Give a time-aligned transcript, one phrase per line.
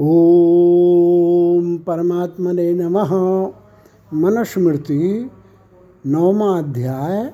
[0.00, 3.52] ओम परमात्मने नमः।
[4.14, 5.30] मनुस्मृति
[6.06, 7.32] नौमा अध्याय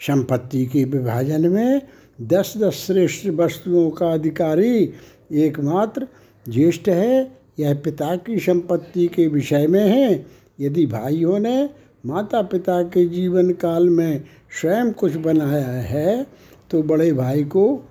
[0.00, 1.82] संपत्ति के विभाजन में
[2.22, 4.92] दस दस श्रेष्ठ वस्तुओं का अधिकारी
[5.32, 6.06] एकमात्र
[6.46, 10.26] ज्येष्ठ है यह पिता की संपत्ति के विषय में है।
[10.60, 11.70] यदि भाइयों ने
[12.06, 14.24] माता पिता के जीवन काल में
[14.60, 16.26] स्वयं कुछ बनाया है
[16.70, 17.88] तो बड़े भाई को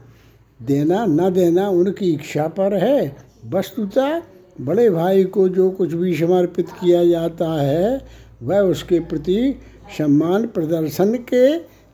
[0.62, 3.18] देना न देना उनकी इच्छा पर है।
[3.50, 4.22] वस्तुतः
[4.62, 8.06] बड़े भाई को जो कुछ भी समर्पित किया जाता है,
[8.44, 9.56] वह उसके प्रति
[9.98, 11.48] सम्मान प्रदर्शन के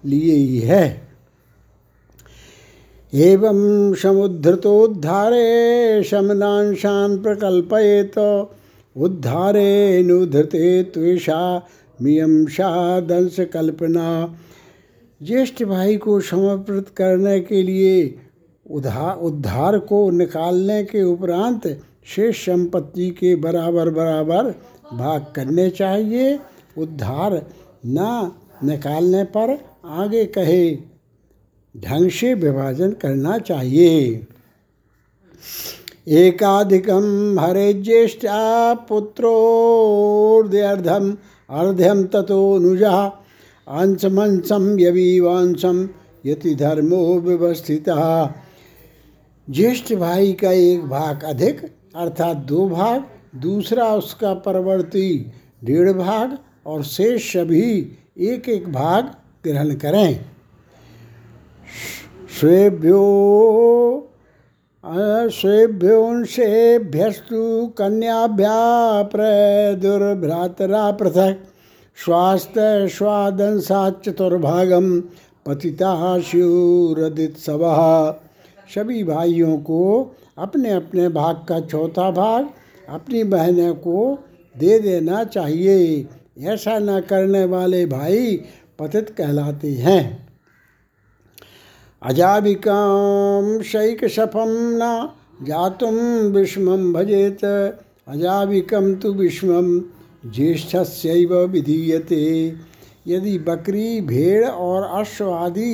[0.10, 1.07] लिए ही है।
[3.14, 5.44] एवं समुद्धृतोद्धारे
[6.04, 8.18] शमनांशान प्रकल्पयेत।
[8.98, 11.68] उद्धारे नुधृते त्वेषा
[12.02, 14.36] मियमशा दंश कल्पना
[15.22, 18.20] ज्येष्ठ भाई को समर्पित करने के लिए
[18.72, 21.68] उधार उद्धार को निकालने के उपरांत
[22.16, 24.44] शेष संपत्ति के बराबर बराबर
[24.98, 26.40] भाग करने चाहिए।
[26.78, 27.46] उद्धार
[27.86, 28.32] न
[28.64, 30.97] निकालने पर आगे कहे।
[31.78, 34.26] ढंग से विभाजन करना चाहिए।
[36.08, 39.46] एकाधिकम हरे ज्येष्ठा पुत्रोर्ध्यर्धम
[41.50, 43.24] अर्ध्यम ततो अनुजा
[43.68, 45.90] अंशमंशम यवीवांशम
[46.26, 47.86] यति धर्मो व्यवस्थित।
[49.48, 51.62] ज्येष्ठ भाई का एक भाग अधिक,
[51.96, 53.04] अर्थात दो भाग,
[53.36, 55.32] दूसरा उसका परवर्ती
[55.64, 59.04] डेढ़ भाग, और शेष सभी एक एक भाग
[59.44, 60.37] ग्रहण करें।
[62.40, 63.04] स्वेभ्यो
[65.34, 71.38] स्वेभ्योंशेभ्यस्तु कन्याभ्या प्रदुर्भ्रातरा पृथक
[71.98, 75.02] स्वास्थ्य स्वादंसा चतुर्भागम
[75.46, 77.38] पतिता शिवरदित
[78.70, 82.50] सभी भाइयों को अपने अपने भाग का चौथा भाग
[82.90, 84.24] अपनी बहनों को
[84.58, 86.08] दे देना चाहिए।
[86.44, 88.46] ऐसा न करने वाले भाई
[88.80, 90.27] पतित कहलाते हैं।
[92.02, 95.10] अजाविकां शैकशफं न
[95.46, 95.94] जातुं
[96.32, 97.44] विषमं भजेत।
[98.08, 99.80] अजाविकं तु विषमं
[100.26, 102.26] ज्येष्ठस्यैव विधीयते।
[103.08, 105.74] यदि बकरी, भेड़ और अश्व आदि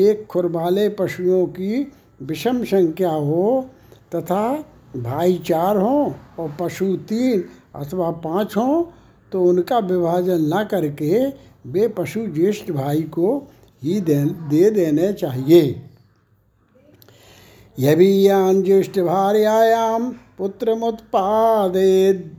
[0.00, 1.86] एक खुर वाले पशुओं की
[2.22, 3.70] विषम संख्या हो
[4.14, 4.44] तथा
[4.96, 7.44] भाई चार हों और पशु तीन
[7.74, 8.82] अथवा पाँच हों
[9.32, 11.26] तो उनका विभाजन न करके
[11.72, 13.28] वे पशु ज्येष्ठ भाई को
[13.82, 15.62] ही दे, दे देने चाहिए।
[17.78, 18.06] यदि
[18.62, 20.74] ज्येष्ठ भार्यायाम पुत्र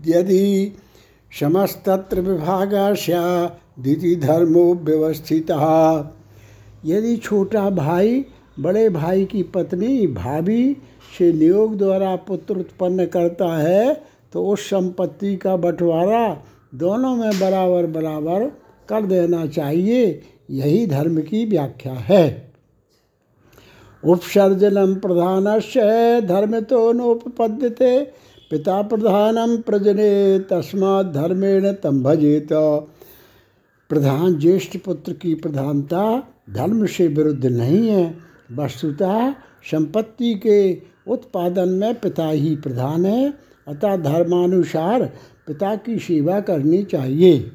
[0.07, 0.75] यदि
[1.31, 2.73] समस्तत्र विभाग
[3.79, 5.51] दिति धर्मो व्यवस्थित।
[6.85, 8.25] यदि छोटा भाई
[8.59, 10.77] बड़े भाई की पत्नी भाभी
[11.17, 13.93] से नियोग द्वारा पुत्र उत्पन्न करता है
[14.33, 16.25] तो उस संपत्ति का बंटवारा
[16.75, 18.45] दोनों में बराबर बराबर
[18.89, 22.53] कर देना चाहिए। यही धर्म की व्याख्या है।
[24.03, 28.01] उपसर्जनम प्रधान से धर्म तो नोपद्यते
[28.51, 32.49] पिता प्रधानम प्रजने तस्मा धर्मेण तम भजेत।
[33.89, 36.03] प्रधान, ज्येष्ठ पुत्र की प्रधानता
[36.49, 38.17] धर्म से विरुद्ध नहीं है।
[38.51, 39.31] वस्तुतः
[39.71, 43.33] संपत्ति के उत्पादन में पिता ही प्रधान है,
[43.67, 45.05] अतः धर्मानुसार
[45.47, 47.51] पिता की सेवा करनी चाहिए।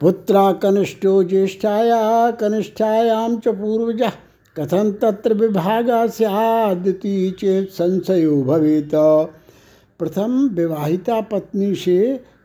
[0.00, 4.12] पुत्रा कनिष्ठो ज्येष्ठाया, कनिष्ठायां च पूर्वजः।
[4.56, 8.90] कथं तत्र विभागः स्यादिति चेत संशयो भवेत।
[10.00, 11.98] प्रथम विवाहिता पत्नी से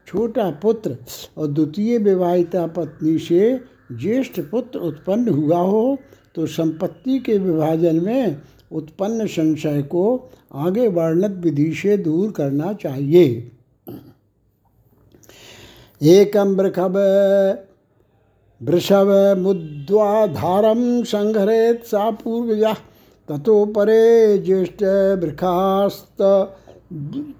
[0.08, 0.98] छोटा पुत्र
[1.38, 3.60] और द्वितीय विवाहिता पत्नी से
[3.92, 5.98] ज्येष्ठ पुत्र उत्पन्न हुआ हो
[6.36, 8.42] तो संपत्ति के विभाजन में
[8.72, 13.52] उत्पन्न संशय को आगे वर्णित विधि से दूर करना चाहिए।
[16.04, 16.96] एकं वृषभ
[18.62, 22.74] वृषभ मुद्वाधारं सङ्घरेत् सा पूर्वजा।
[24.38, 24.84] ज्येष्ठ
[25.24, 26.22] वृखास्त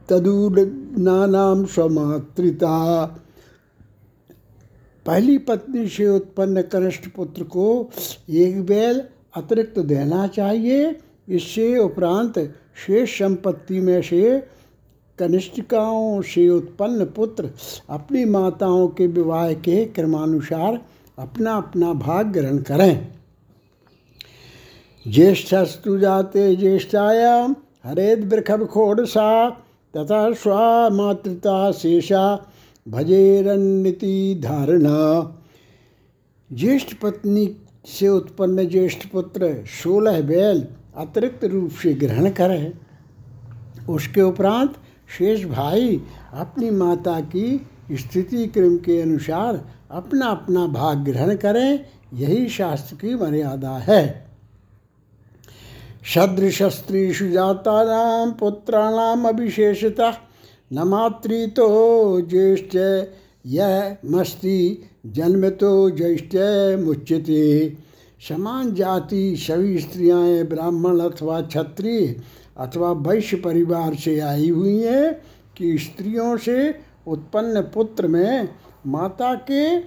[0.10, 2.76] तदूनाम स्वमातृता।
[5.06, 7.90] पहली पत्नी से उत्पन्न कनिष्ठ पुत्र को
[8.30, 9.04] एक बैल
[9.38, 11.00] अतिरिक्त देना चाहिए।
[11.30, 12.40] इससे उपरांत
[12.86, 14.24] शेष संपत्ति में से
[15.20, 17.50] कनिष्ठिकाओं से उत्पन्न पुत्र
[17.90, 20.80] अपनी माताओं के विवाह के क्रमानुसार
[21.20, 23.08] अपना अपना भाग ग्रहण करें।
[25.06, 29.50] ज्येष्ठस्तु जाते ज्येष्ठायाम हरेद वृखभ खोड़सा
[29.94, 32.24] तथा स्वामातृता शेषा
[32.88, 35.00] भजेरन्नति धारणा।
[36.52, 37.46] ज्येष्ठ पत्नी
[37.88, 40.68] से उत्पन्न ज्येष्ठ पुत्र सोलह बैल
[40.98, 42.74] अतिरिक्त रूप से ग्रहण करें।
[43.90, 44.76] उसके उपरांत
[45.18, 46.02] शेष भाई
[46.34, 47.46] अपनी माता की
[47.92, 54.04] स्थिति क्रम के अनुसार अपना अपना भाग ग्रहण करें, यही शास्त्र की मर्यादा है।
[56.06, 60.12] सदृशस्त्रीषु जातानां पुत्राणाम अभिशेषता
[60.72, 62.76] न मातृ तो ज्येष्ठ
[63.46, 66.36] यह मस्ती जन्म तो ज्येष्ठ
[66.80, 67.44] मुच्यते।
[68.28, 72.16] समान जाति सभी स्त्रियाँ ब्राह्मण अथवा क्षत्रिय
[72.58, 75.14] अथवा वैश्य परिवार से आई हुई हैं
[75.58, 76.76] कि स्त्रियों से
[77.08, 78.50] उत्पन्न पुत्र में
[78.88, 79.80] माता के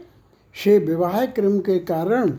[0.54, 2.32] से विवाह क्रम के कारण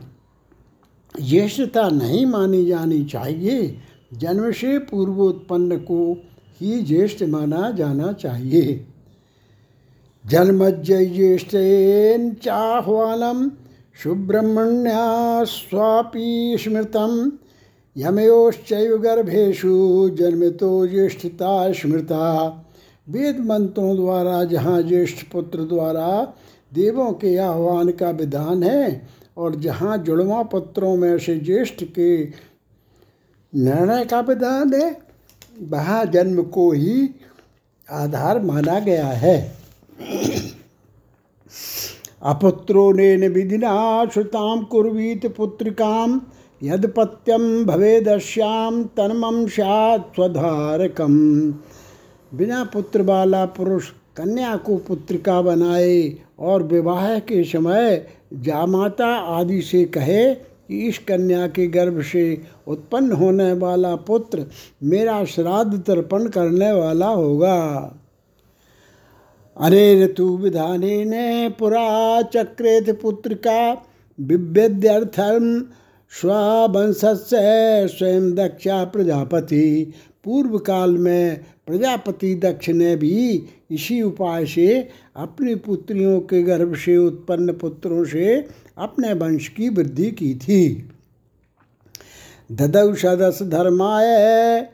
[1.21, 3.77] ज्येष्ठता नहीं मानी जानी चाहिए।
[4.13, 6.23] जन्म से पूर्व उत्पन्न को
[6.61, 8.87] ही ज्येष्ठ माना जाना चाहिए।
[10.25, 13.49] जन्मज्ञ ज्येष्ठन चाह्वानम
[14.03, 17.31] सुब्रह्मण्या स्वापी स्मृतम।
[17.97, 22.47] यमयोश्चैव गर्भेशु जन्म तो ज्येष्ठता स्मृता।
[23.09, 26.33] वेद मंत्रों द्वारा, जहाँ ज्येष्ठ पुत्र द्वारा
[26.73, 29.07] देवों के आह्वान का विधान है,
[29.37, 32.23] और जहाँ जुड़वा पत्रों में से ज्येष्ठ के
[33.53, 34.97] निर्णय का विधान है,
[35.61, 37.09] वहाँ जन्म को ही
[37.91, 39.55] आधार माना गया है।
[42.23, 46.21] अपुत्रो ने विधिना श्रुताम कुर्वीत पुत्रिकाम
[46.61, 51.17] यदपत्यम भवेदश्याम तन्मम स्वधारकम
[52.31, 59.07] बिना पुत्र वाला पुरुष, कन्या को पुत्रिका बनाए और विवाह के समय जामाता
[59.37, 62.23] आदि से कहे कि इस कन्या के गर्भ से
[62.67, 64.45] उत्पन्न होने वाला पुत्र
[64.83, 67.57] मेरा श्राद्ध तर्पण करने वाला होगा।
[69.57, 73.83] अरे ऋतु विधाने ने पुरा चक्रेत पुत्र का
[74.19, 75.59] विभेद्यर्थम
[76.11, 77.01] स्वंश
[77.91, 79.93] स्वयं दक्षा प्रजापति।
[80.23, 86.97] पूर्व काल में प्रजापति दक्ष ने भी इसी उपाय से अपनी पुत्रियों के गर्भ से
[86.97, 90.89] उत्पन्न पुत्रों से अपने वंश की वृद्धि की थी।
[92.51, 94.69] ददौ सदस धर्माय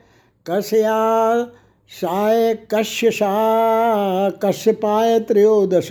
[0.46, 1.44] कश्या
[1.90, 5.88] साय कश्य सा कश्यपाय त्रयोदश।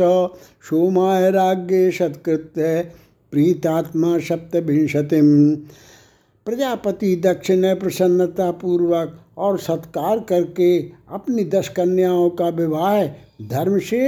[0.63, 2.91] सोमाय राज्ञे सत्कृत्य
[3.33, 5.55] प्रीतात्मा सप्तविंशतिम।
[6.47, 10.77] प्रजापति दक्ष ने प्रसन्नता पूर्वक और सत्कार करके
[11.09, 13.05] अपनी दस कन्याओं का विवाह
[13.47, 14.01] धर्म से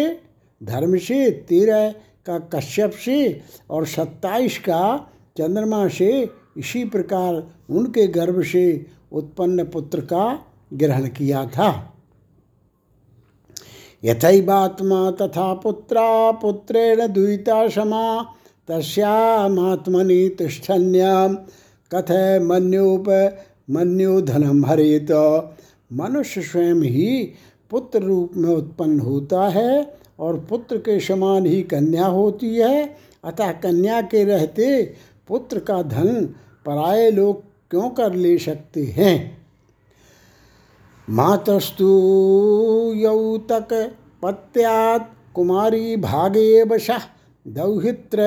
[0.62, 1.90] धर्म से तेरह
[2.26, 4.98] का कश्यप से और सत्ताईस का
[5.38, 6.12] चंद्रमा से
[6.58, 11.72] इसी प्रकार उनके गर्भ से उत्पन्न पुत्र का ग्रहण किया था।
[14.04, 18.06] यथैवात्मा तथा पुत्रा पुत्रेण द्विता समा
[18.68, 21.36] तस्यात्मनि तिष्ठन्याम
[21.92, 23.10] कथय मन्योप
[23.70, 25.12] मन्योधनम हरेत।
[25.94, 27.34] मनुष्य स्वयं ही
[27.72, 33.52] पुत्र रूप में उत्पन्न होता है और पुत्र के समान ही कन्या होती है। अतः
[33.52, 34.94] कन्या के रहते
[35.28, 36.26] पुत्र का धन
[36.66, 39.38] पराये लोग क्यों कर ले सकते हैं?
[41.10, 41.90] मातस्तु
[42.96, 47.02] यौतक पत्यात कुमारी भागे वशा
[47.46, 48.22] दौहित्र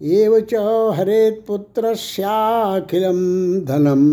[0.00, 0.60] एव च
[0.96, 3.18] हरेत पुत्रस्याखिलम
[3.64, 4.04] धनम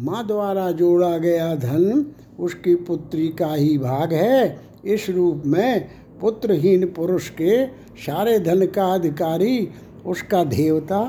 [0.00, 2.04] माँ द्वारा जोड़ा गया धन
[2.38, 5.88] उसकी पुत्री का ही भाग है। इस रूप में
[6.20, 7.66] पुत्रहीन पुरुष के
[7.98, 9.68] सारे धन का अधिकारी
[10.06, 11.00] उसका देवता,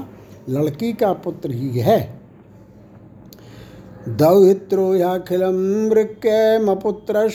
[0.50, 2.00] लड़की का पुत्र ही है।
[4.10, 5.58] दौहित्रो याखिलम
[5.90, 7.28] मृक्यमपुत्र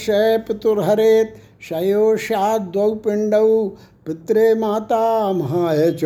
[0.49, 3.49] पितुर्हरेत शयोषाद्वौ पिंडौ
[4.07, 6.05] पितरे माता महाय च।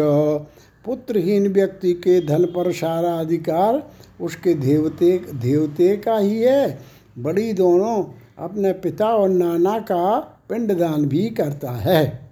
[0.84, 3.82] पुत्रहीन व्यक्ति के धन पर सारा अधिकार
[4.20, 6.78] उसके देवते देवते का ही है।
[7.18, 8.04] बड़ी दोनों
[8.38, 12.28] अपने पिता और नाना का पिंडदान भी करता है।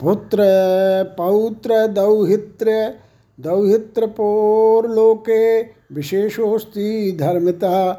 [0.00, 0.38] पुत्र,
[1.18, 2.94] पौत्र, दौहित्र
[3.38, 5.62] दौहित्र पोरलोके
[5.92, 7.92] विशेषोस्ति धर्मता।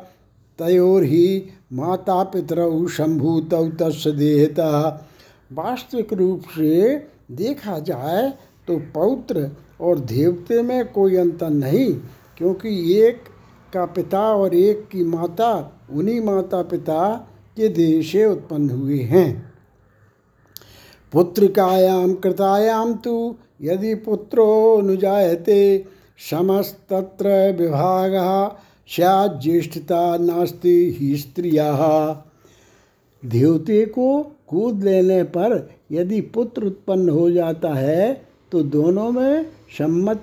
[0.60, 4.70] तयोर ही माता पितरऊ शंभूत तस् देहता।
[5.56, 6.96] वास्तविक रूप से
[7.32, 8.30] देखा जाए
[8.68, 9.50] तो पौत्र
[9.82, 11.94] और देवते में कोई अंतर नहीं,
[12.38, 13.24] क्योंकि एक
[13.74, 15.52] का पिता और एक की माता,
[15.92, 17.14] उन्हीं माता पिता
[17.58, 19.54] के देह से उत्पन्न हुए हैं।
[21.14, 25.86] पुत्रिकायाम कृतायाम तो यदि पुत्रो नुजायते
[26.32, 28.14] समस्तत्र विभाग
[29.42, 31.72] ज्येष्ठता नास्ति ही स्त्रिया।
[33.24, 34.08] देवते को
[34.50, 35.58] कूद लेने पर
[35.92, 38.14] यदि पुत्र उत्पन्न हो जाता है
[38.52, 39.46] तो दोनों में
[39.78, 40.22] सम्मत,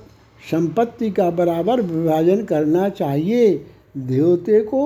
[0.50, 3.54] संपत्ति का बराबर विभाजन करना चाहिए।
[3.96, 4.82] देवते को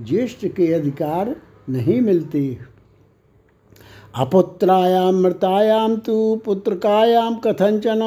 [0.00, 1.34] ज्येष्ठ के अधिकार
[1.68, 2.58] नहीं मिलते।
[4.14, 8.02] अपुत्रायाम मृतायाम तो पुत्रकायाम कथंचन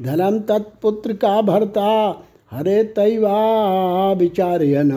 [0.00, 1.90] धनम तत्पुत्र का भरता,
[2.50, 4.90] हरे तैवा विचार्यन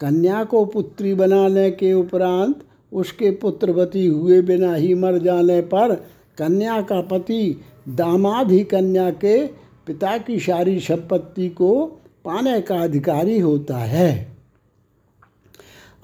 [0.00, 2.62] कन्या को पुत्री बनाने के उपरांत
[2.92, 5.94] उसके पुत्रवती हुए बिना ही मर जाने पर
[6.38, 9.46] कन्या का पति दामाद ही कन्या के
[9.86, 11.84] पिता की सारी संपत्ति को
[12.24, 14.36] पाने का अधिकारी होता है।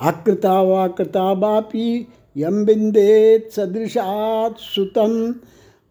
[0.01, 5.33] अकृता वाकृता बापी यम बिंदेत सदृशात सुतम।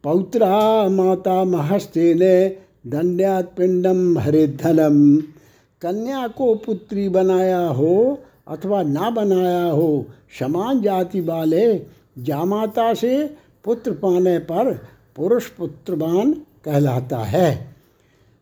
[0.04, 5.18] पौत्रा माता महस्ते ने दंड्यात पिंडम हरे धनम
[5.82, 10.06] कन्या को पुत्री बनाया हो अथवा ना बनाया हो,
[10.40, 11.86] समान जाति वाले
[12.20, 14.74] जामाता से पुत्र पाने पर
[15.16, 16.34] पुरुष पुत्रवान
[16.66, 17.76] कहलाता है।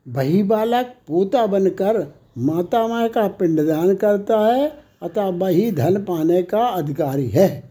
[0.07, 6.65] वही बालक पोता बनकर माता माँ का पिंडदान करता है, अतः वही धन पाने का
[6.65, 7.63] अधिकारी है।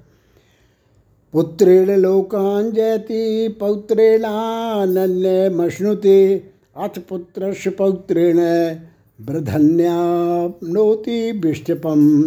[1.33, 6.37] पुत्रेण लोकान जयति पौत्रेणान्य मश्नुते
[6.77, 8.39] अथ पुत्र पौत्रेण
[9.29, 12.23] वृधन्यापनोति विष्टपम,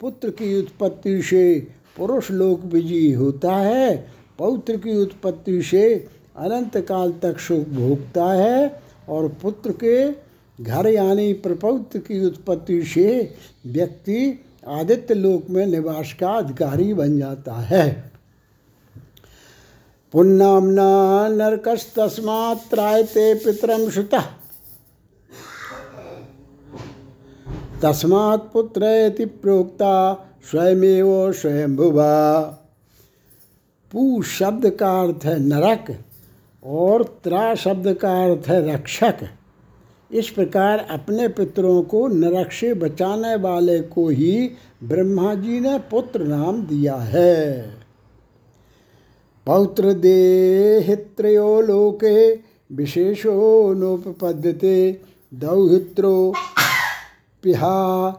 [0.00, 4.06] पुत्र की उत्पत्ति से पुरुष लोक विजयी होता है,
[4.38, 10.12] पौत्र की उत्पत्ति से अनंत काल तक सुख भोगता है और पुत्र के
[10.64, 13.34] घर यानी प्रपौत्र की उत्पत्ति से
[13.66, 18.12] व्यक्ति आदित्य लोक में निवास का अधिकारी बन जाता है।
[20.12, 24.20] पुन्नामना नरकस्तस्मात् त्रायते पितरम श्रुता
[27.82, 28.82] तस्मात् पुत्र
[29.42, 29.94] प्रोक्ता
[30.50, 32.40] स्वयमेव स्वयंभुवा।
[33.92, 35.86] पू शब्द का अर्थ है नरक
[36.64, 39.16] और त्रा शब्द का अर्थ है रक्षक।
[40.10, 44.50] इस प्रकार अपने पितरों को नरक से बचाने वाले को ही
[44.84, 47.70] ब्रह्मा जी ने पुत्र नाम दिया है।
[49.46, 52.34] पौत्र देहित्रो लोके
[52.72, 55.00] विशेषो नोपपद्यते,
[55.34, 56.34] दौहित्रो
[57.44, 58.10] पिहा।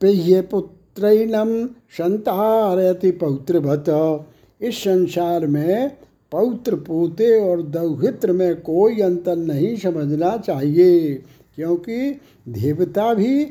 [0.00, 1.50] पुत्रैनम
[1.90, 3.84] संतारयति पौत्रभत।
[4.60, 5.96] इस संसार में
[6.32, 11.14] पौत्र पोते और दौहित्र में कोई अंतर नहीं समझना चाहिए,
[11.56, 13.44] क्योंकि देवता भी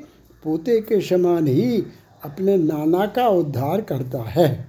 [0.43, 1.83] पोते के समान ही
[2.23, 4.67] अपने नाना का उद्धार करता है।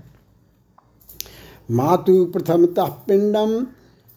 [1.70, 3.66] मातु प्रथमतः पिंडम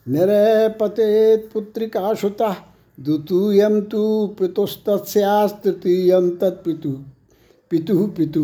[0.07, 2.55] निरपते पुत्रिका सुता।
[3.00, 6.89] द्वितीयम तो पितुस्तस्यास्तृतीयम तत्पितु
[7.71, 8.41] पितु पितु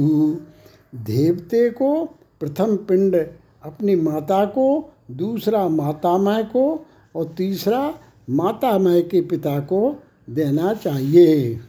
[0.95, 2.05] देवते को
[2.39, 3.15] प्रथम पिंड
[3.63, 7.93] अपनी माता को, दूसरा मातामह को और तीसरा
[8.29, 9.95] मातामह के पिता को
[10.29, 11.59] देना चाहिए।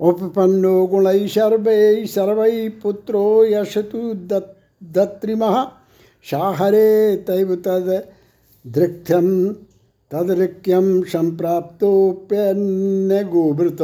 [0.00, 1.64] उपपन्नो गुण सर्व
[2.06, 2.44] सर्व
[2.82, 4.14] पुत्रो यश यशतु
[4.84, 5.40] दत्रिम।
[6.24, 8.08] साहरे तैव तद
[8.66, 9.26] दृक्थ्यम
[10.10, 13.78] तदृक्यम संप्राप्तोप्यन्य गोवृत।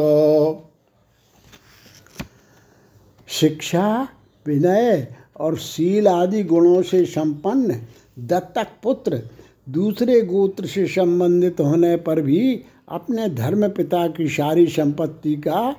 [3.28, 4.08] शिक्षा,
[4.46, 7.80] विनय और शील आदि गुणों से संपन्न
[8.18, 9.22] दत्तक पुत्र
[9.68, 15.76] दूसरे गोत्र से संबंधित होने पर भी अपने धर्म पिता की सारी संपत्ति का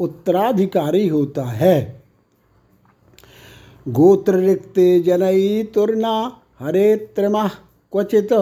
[0.00, 2.02] उत्तराधिकारी होता है।
[3.88, 7.50] गोत्र रिक्ते जनई तुरना हरे त्रिमा
[7.92, 8.32] क्वचित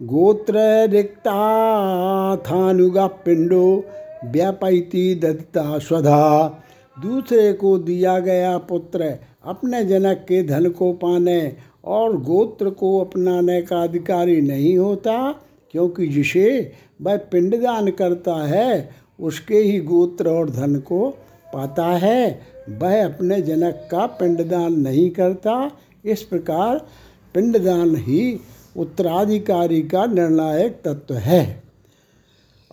[0.00, 3.84] गोत्र रिक्ताथानुगा पिंडो,
[4.24, 6.62] व्यापैती दत्ता स्वधा।
[6.96, 13.62] दूसरे को दिया गया पुत्र अपने जनक के धन को पाने और गोत्र को अपनाने
[13.62, 15.34] का अधिकारी नहीं होता,
[15.70, 18.90] क्योंकि जिसे वह पिंडदान करता है,
[19.20, 21.16] उसके ही गोत्र और धन को
[21.54, 22.40] पाता है।
[22.70, 25.70] वह अपने जनक का पिंडदान नहीं करता।
[26.04, 26.86] इस प्रकार
[27.34, 28.40] पिंडदान ही
[28.76, 31.42] उत्तराधिकारी का निर्णायक तत्व है।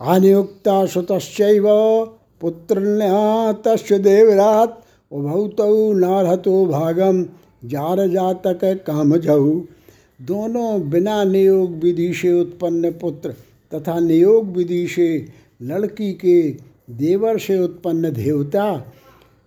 [0.02, 1.66] अनियुक्ता सुतश्चैव
[2.42, 2.80] पुत्र
[4.00, 7.24] देवरात उभौतौ नारहतो भागम
[7.70, 9.62] जार जातक काम जहु
[10.20, 13.34] दोनों बिना नियोग विधि से उत्पन्न पुत्र
[13.72, 15.08] तथा नियोग विधि से
[15.62, 16.42] लड़की के
[16.96, 18.68] देवर से उत्पन्न देवता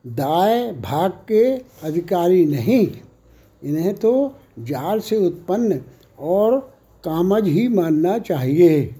[0.06, 1.44] दाय भाग के
[1.86, 2.86] अधिकारी नहीं।
[3.62, 4.12] इन्हें तो
[4.58, 5.80] जार से उत्पन्न
[6.18, 6.58] और
[7.04, 8.94] कामज ही मानना चाहिए।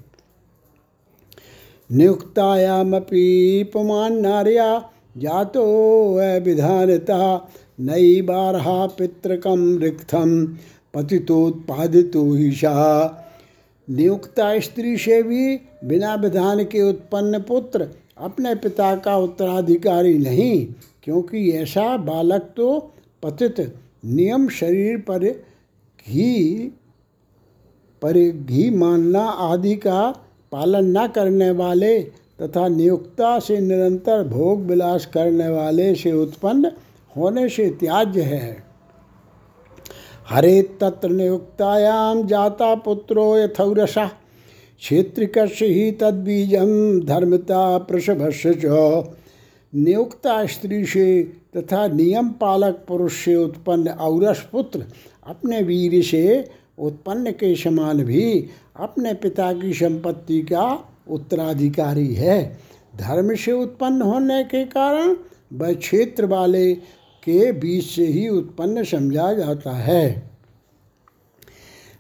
[1.91, 5.65] नियुक्तायामपि पुमान नार्या, जातो
[6.41, 7.49] विधानता,
[7.79, 10.45] नई बारहा पितृकम रिक्थम
[10.95, 12.75] पतितोत्पादितो ईशा।
[13.89, 20.67] नियुक्ता स्त्री से भी बिना विधान के उत्पन्न पुत्र अपने पिता का उत्तराधिकारी नहीं,
[21.05, 22.79] क्योंकि ऐसा बालक तो
[23.23, 23.61] पतित,
[24.05, 26.73] नियम शरीर पर घी
[28.03, 30.01] पर घी मानना आदि का
[30.53, 31.99] पालन न करने वाले
[32.39, 36.71] तथा नियुक्ता से निरंतर भोग विलास करने वाले से उत्पन्न
[37.11, 38.57] होने से त्याज्य है।
[40.31, 44.07] हरे तत्र नियुक्तायाम जाता पुत्रो यथौरसा
[44.83, 47.63] क्षेत्रिक ही तद्बीजम धर्मता
[47.93, 49.15] च।
[49.73, 51.23] नियुक्ता स्त्री से
[51.57, 54.85] तथा नियम पालक पुरुष से उत्पन्न औरस पुत्र
[55.27, 56.23] अपने वीर से
[56.79, 60.67] उत्पन्न के समान भी अपने पिता की संपत्ति का
[61.11, 62.39] उत्तराधिकारी है।
[62.97, 65.17] धर्म से उत्पन्न होने के कारण
[65.53, 66.75] वह क्षेत्र वाले
[67.23, 70.31] के बीच से ही उत्पन्न समझा जाता है।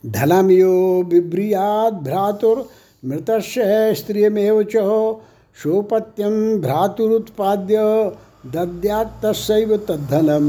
[0.04, 2.68] धनमयो बिभ्रियाद भ्रातुर
[3.04, 3.30] मृत
[3.96, 4.76] स्त्रियमेव च
[5.56, 7.76] सोपत्यम भ्रातुरुत्पाद्य
[8.46, 10.48] दद्यात तस्व तद्धनम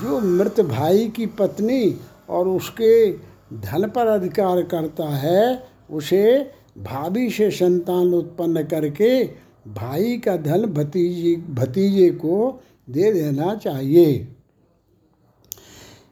[0.00, 1.80] जो मृत भाई की पत्नी
[2.28, 3.12] और उसके
[3.56, 9.24] धन पर अधिकार करता है, उसे भाभी से संतान उत्पन्न करके
[9.68, 14.28] भाई का धन भतीजे भतीजे को दे देना चाहिए।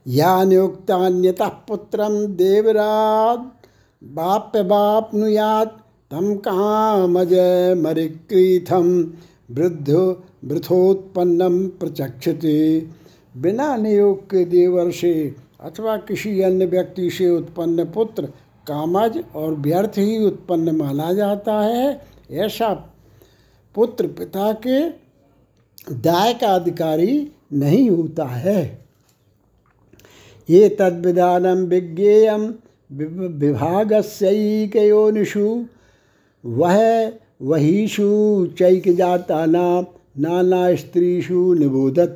[0.06, 3.38] या नियुक्तान्यतः पुत्रम देवराज
[4.02, 5.76] बाप्य बापनुयात
[6.10, 7.32] तम कामज
[7.78, 8.90] मरिक्रीथम,
[9.50, 9.90] वृद्ध
[10.44, 12.86] वृथोत्पन्नम प्रचक्षते।
[13.36, 15.12] बिना नियोग के देवर से
[15.66, 18.22] अथवा किसी अन्य व्यक्ति से उत्पन्न पुत्र
[18.66, 22.92] कामज और व्यर्थ ही उत्पन्न माना जाता है, ऐसा
[23.74, 24.90] पुत्र पिता के
[25.94, 28.86] दाय का अधिकारी नहीं होता है।
[30.50, 32.54] ये तद्विधानम विज्ञेयम
[33.38, 35.64] विभागस्यैकयोनिषु,
[36.44, 39.86] वह वहीषु चैक जाता नाम
[40.18, 42.14] नाना स्त्रीषु निबोधत।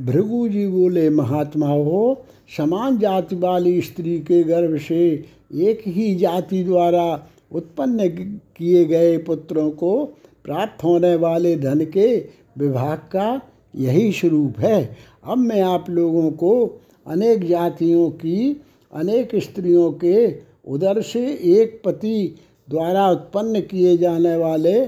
[0.00, 6.62] भृगु जी बोले, महात्मा हो समान जाति वाली स्त्री के गर्भ से एक ही जाति
[6.64, 8.08] द्वारा उत्पन्न
[8.56, 10.04] किए गए पुत्रों को
[10.44, 12.16] प्राप्त होने वाले धन के
[12.58, 13.40] विभाग का
[13.76, 20.26] यही स्वरूप है। अब मैं आप लोगों को अनेक जातियों की, अनेक स्त्रियों के
[20.66, 21.26] उदर से
[21.60, 22.34] एक पति
[22.70, 24.80] द्वारा उत्पन्न किए जाने वाले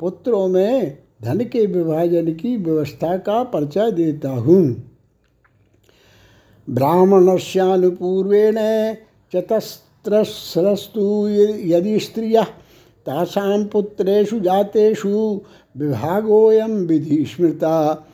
[0.00, 4.91] पुत्रों में धन के विभाजन की व्यवस्था का परिचय देता हूँ।
[6.70, 8.56] ब्राह्मणस्यानुपूर्वेण
[9.34, 11.28] चतस्रस्तु
[11.64, 12.42] यदि स्त्रिय
[13.06, 15.40] तासां पुत्रेषु जातेषु
[15.76, 18.06] विभागोयम विधि स्मृता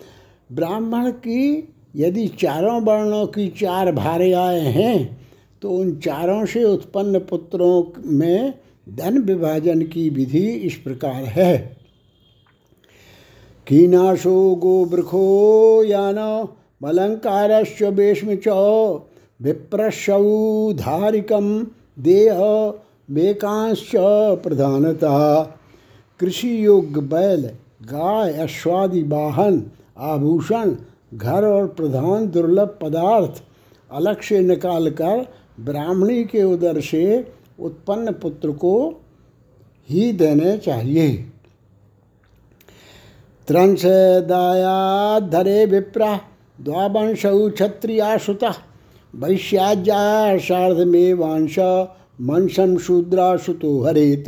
[0.53, 5.19] ब्राह्मण की यदि चारों वर्णों की चार भार्याएँ हैं
[5.63, 8.55] तो उन चारों से उत्पन्न पुत्रों में
[8.89, 11.57] धन विभाजन की विधि इस प्रकार है।
[13.67, 16.17] कीनाशो गोवृखो यान
[16.81, 18.49] मलंकारश्च बेश्म च
[19.41, 20.07] विप्रशौधारिकम
[21.99, 22.39] देह
[23.11, 23.91] बेकांश
[24.43, 25.13] प्रधानता।
[26.21, 27.43] कृषि योग्य बैल,
[27.83, 29.63] गाय, अश्वादि, वाहन,
[29.99, 30.75] आभूषण,
[31.15, 33.43] घर और प्रधान दुर्लभ पदार्थ
[33.91, 35.27] अलग से निकालकर
[35.61, 37.05] ब्राह्मणी के उदर से
[37.61, 38.75] उत्पन्न पुत्र को
[39.89, 41.09] ही देने चाहिए।
[43.49, 43.85] त्रंश
[45.31, 46.21] धरे विप्रा
[46.61, 48.45] द्वावंशौ क्षत्रियासुत
[49.15, 51.59] वैश्याज्या में वांश
[52.21, 54.25] मनसम शूद्रासुतो हरेत।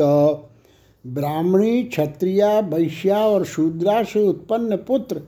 [1.06, 5.20] ब्राह्मणी, क्षत्रिया, वैश्या और शूद्रा से उत्पन्न पुत्र,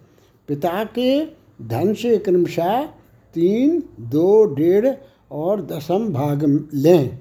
[0.48, 1.24] पिता के
[1.62, 2.82] धन से क्रमशः
[3.34, 4.94] तीन, दो, डेढ़
[5.30, 7.18] और दसम भाग लें।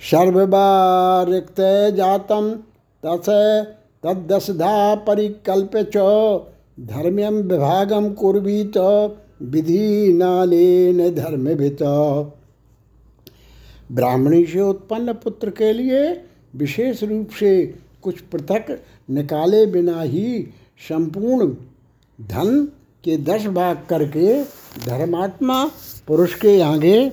[0.00, 1.60] सर्वबारिक्त
[1.94, 2.52] जातम
[3.06, 3.30] तथ
[4.02, 5.96] तदसधा परिकल्प च।
[6.78, 8.76] धर्म्यम विभागम कुर्वीत
[9.42, 11.78] विधि नालेन धर्म भित
[13.92, 16.02] ब्राह्मणी से उत्पन्न पुत्र के लिए
[16.56, 17.50] विशेष रूप से
[18.02, 18.78] कुछ पृथक
[19.10, 20.42] निकाले बिना ही
[20.88, 21.48] संपूर्ण
[22.18, 22.64] धन
[23.04, 24.42] के दस भाग करके
[24.86, 25.64] धर्मात्मा
[26.06, 27.08] पुरुष के आगे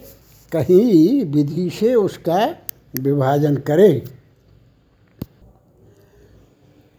[0.51, 2.45] कहीं विधि से उसका
[2.99, 3.91] विभाजन करे।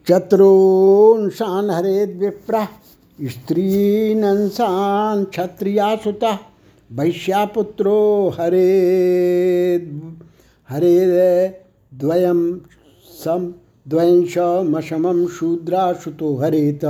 [0.08, 2.66] चतुरोंशान हरेद विप्र
[3.28, 6.38] स्त्रीनंसान क्षत्रिया सुता
[6.92, 8.66] वैश्यापुत्रो हरे
[10.68, 11.48] हरे
[11.94, 12.60] द्वयम
[13.24, 13.52] सम
[13.88, 14.38] द्वंश
[14.68, 16.84] मशमम शूद्रा सुतो हरेत।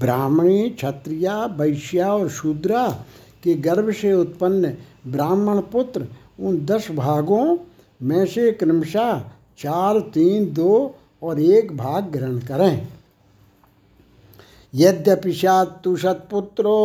[0.00, 2.88] ब्राह्मणी, क्षत्रिया, वैश्या और शूद्रा
[3.44, 4.74] के गर्भ से उत्पन्न
[5.06, 6.06] ब्राह्मण पुत्र,
[6.40, 7.56] उन दस भागों
[8.02, 9.18] में से क्रमशः
[9.58, 10.94] चार, तीन, दो
[11.24, 12.88] और एक भाग ग्रहण करें।
[14.74, 16.80] यद्यपि सत्तु सत्पुत्रो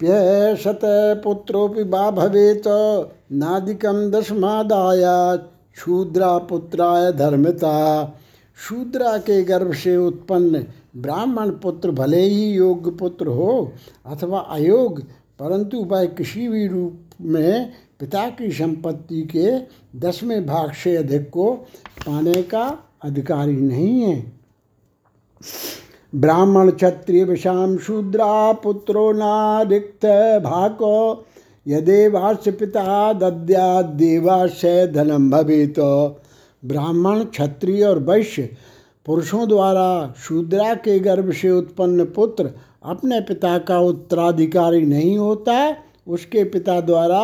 [0.00, 0.80] प्यशत
[1.24, 2.64] पुत्रोपि वा भवेत
[3.32, 5.16] नादिकम दशमादाया
[5.76, 7.74] शूद्रा पुत्राय धर्मता।
[8.58, 10.64] शूद्रा के गर्भ से उत्पन्न
[10.96, 13.72] ब्राह्मण पुत्र भले ही योग्य पुत्र हो
[14.06, 15.02] अथवा अयोग्य,
[15.38, 19.50] परंतु वह किसी भी रूप में पिता की संपत्ति के
[19.98, 21.52] दसवें भाग से अधिक को
[22.06, 22.66] पाने का
[23.04, 24.32] अधिकारी नहीं है।
[26.12, 30.06] ब्राह्मण क्षत्रिय विषाम शूद्रा पुत्रो नारिक्त
[30.44, 31.26] भाको
[31.66, 36.20] यदेवास्य पिता दद्या देवाशय धनम भवे तो
[36.62, 38.48] ब्राह्मण क्षत्रिय और वैश्य
[39.06, 42.50] पुरुषों द्वारा शूद्रा के गर्भ से उत्पन्न पुत्र
[42.84, 45.76] अपने पिता का उत्तराधिकारी नहीं होता,
[46.06, 47.20] उसके पिता द्वारा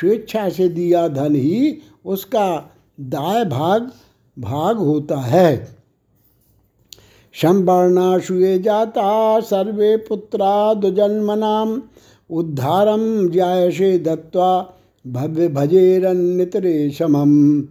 [0.00, 3.90] स्वेच्छा से दिया धन ही उसका दाय भाग
[4.36, 5.76] भाग होता है।
[7.34, 11.82] संवर्णाशु ये जाता, सर्वे पुत्रा दुजन्मनाम
[12.30, 14.74] उद्धारम जायसे दत्वा
[15.06, 17.62] भव्य भजेरन्नितरे समम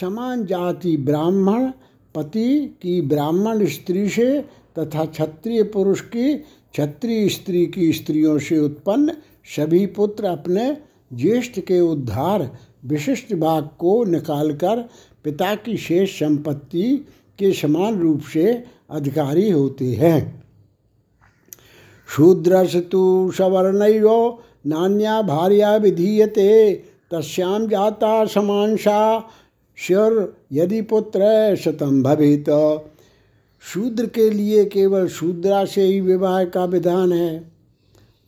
[0.00, 1.70] समान जाति ब्राह्मण,
[2.14, 4.40] पति की ब्राह्मण स्त्री से
[4.78, 9.12] तथा क्षत्रिय पुरुष की क्षत्रिय स्त्री की स्त्रियों से उत्पन्न
[9.56, 10.76] सभी पुत्र अपने
[11.12, 14.84] ज्येष्ठ के उद्धार विशिष्ट भाग को निकालकर
[15.24, 17.06] पिता की शेष संपत्ति
[17.38, 20.44] के समान रूप से अधिकारी होते हैं।
[22.16, 26.74] शूद्रस तो सवर्णयो नान्या भार्या विधीयते
[27.10, 29.30] तस्याम जाता समांसा
[29.76, 32.44] श्योर यदि पुत्र शतम भवित।
[33.60, 37.52] शूद्र के लिए केवल शूद्रा से ही विवाह का विधान है।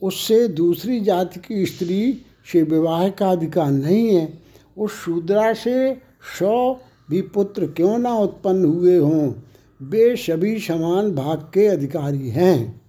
[0.02, 4.38] उससे दूसरी जाति की स्त्री से विवाह का अधिकार नहीं है।
[4.78, 5.94] उस शूद्रा से
[6.38, 6.80] सौ
[7.10, 9.32] भी पुत्र क्यों ना उत्पन्न हुए हों?
[9.82, 12.80] वे सभी समान भाग के अधिकारी हैं।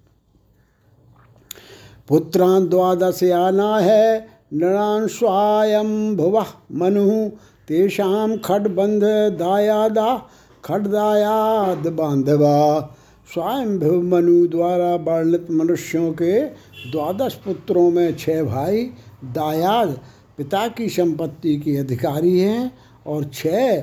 [2.08, 6.40] पुत्रान द्वादश आना है नृणान स्वायं भुव
[6.72, 7.30] मनु।
[7.68, 9.04] तेषाम खडबंध
[9.40, 10.30] दायादा,
[10.66, 12.96] खडदायाद बांधवा।
[13.34, 16.40] स्वयं मनु द्वारा वर्णित मनुष्यों के
[16.92, 18.90] द्वादश पुत्रों में छह भाई
[19.22, 20.00] दायाद
[20.38, 22.72] पिता की संपत्ति के अधिकारी हैं
[23.08, 23.78] और छह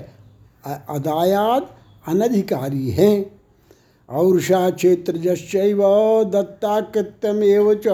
[0.94, 1.66] अदायाद
[2.08, 3.30] अनधिकारी हैं।
[4.08, 5.78] औषा क्षेत्र जश्चैव
[6.24, 7.88] दत्ताकृत्यमेव च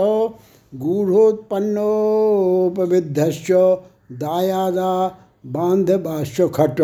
[0.72, 3.50] गूढ़ोत्पन्नोपविद्धश्च
[4.12, 6.80] दायादा बांधवाश्च खट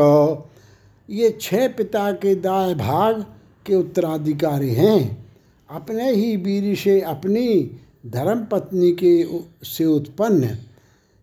[1.10, 3.24] ये छह पिता के दाय भाग
[3.66, 5.26] के उत्तराधिकारी हैं।
[5.70, 7.70] अपने ही वीर से अपनी
[8.06, 9.26] धर्म पत्नी के
[9.62, 10.50] से उत्पन्न,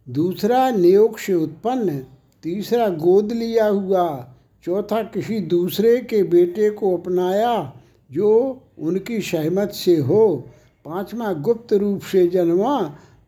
[0.10, 2.00] दूसरा नियोग से उत्पन्न,
[2.44, 7.74] तीसरा गोद लिया हुआ, चौथा किसी दूसरे के बेटे को अपनाया,
[8.12, 10.48] जो उनकी सहमत से हो,
[10.86, 12.82] पांचवा गुप्त रूप से जन्मा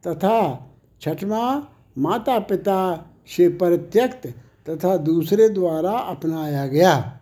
[0.07, 0.69] तथा
[1.01, 4.27] छठवा माता पिता से परित्यक्त
[4.69, 7.14] तथा दूसरे द्वारा अपनाया गया।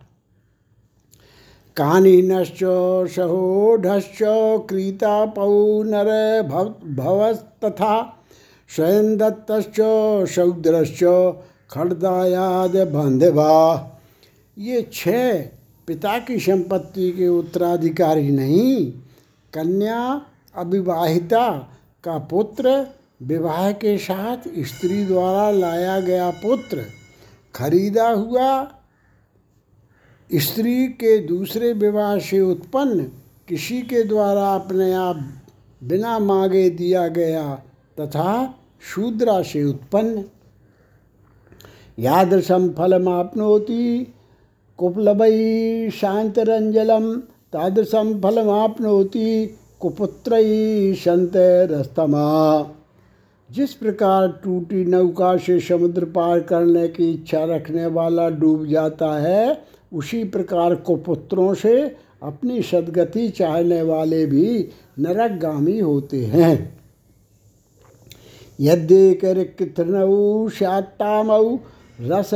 [1.76, 2.58] कानीनश्च
[3.14, 4.18] सहोढश्च
[4.68, 6.08] क्रीता पौनर
[6.42, 7.96] भव, भवस्तथा
[8.70, 9.80] स्वयं दत्तश्च
[10.30, 11.02] शौद्रश्च,
[11.70, 13.54] खड़दायाद बांधवा
[14.56, 15.40] ये छह
[15.88, 18.92] पिता की संपत्ति के उत्तराधिकारी नहीं,
[19.52, 20.00] कन्या
[20.54, 21.48] अविवाहिता
[22.04, 22.86] का पुत्र
[23.22, 26.84] विवाह के साथ स्त्री द्वारा लाया गया पुत्र
[27.54, 28.50] खरीदा हुआ
[30.30, 33.02] स्त्री के दूसरे विवाह से उत्पन्न
[33.48, 35.16] किसी के द्वारा अपने आप
[35.82, 37.42] बिना मांगे दिया गया
[38.00, 38.54] तथा
[38.94, 40.24] शूद्रा से उत्पन्न।
[41.98, 44.06] यादृशम फलमापनोति
[44.78, 47.14] कुप्लवई शांतरंजलम
[47.52, 50.36] तादृशम फलमापनोति कुपुत्र
[50.96, 51.32] संत
[51.70, 52.26] रस्तमा
[53.50, 59.73] जिस प्रकार टूटी नौका से समुद्र पार करने की इच्छा रखने वाला डूब जाता है
[59.94, 61.74] उसी प्रकार कुपुत्रों से
[62.22, 64.46] अपनी सदगति चाहने वाले भी
[64.98, 66.54] नरकगामी होते हैं।
[68.58, 71.44] यद्येकरिक्तृणौ स्यात्तामौ
[72.00, 72.30] रस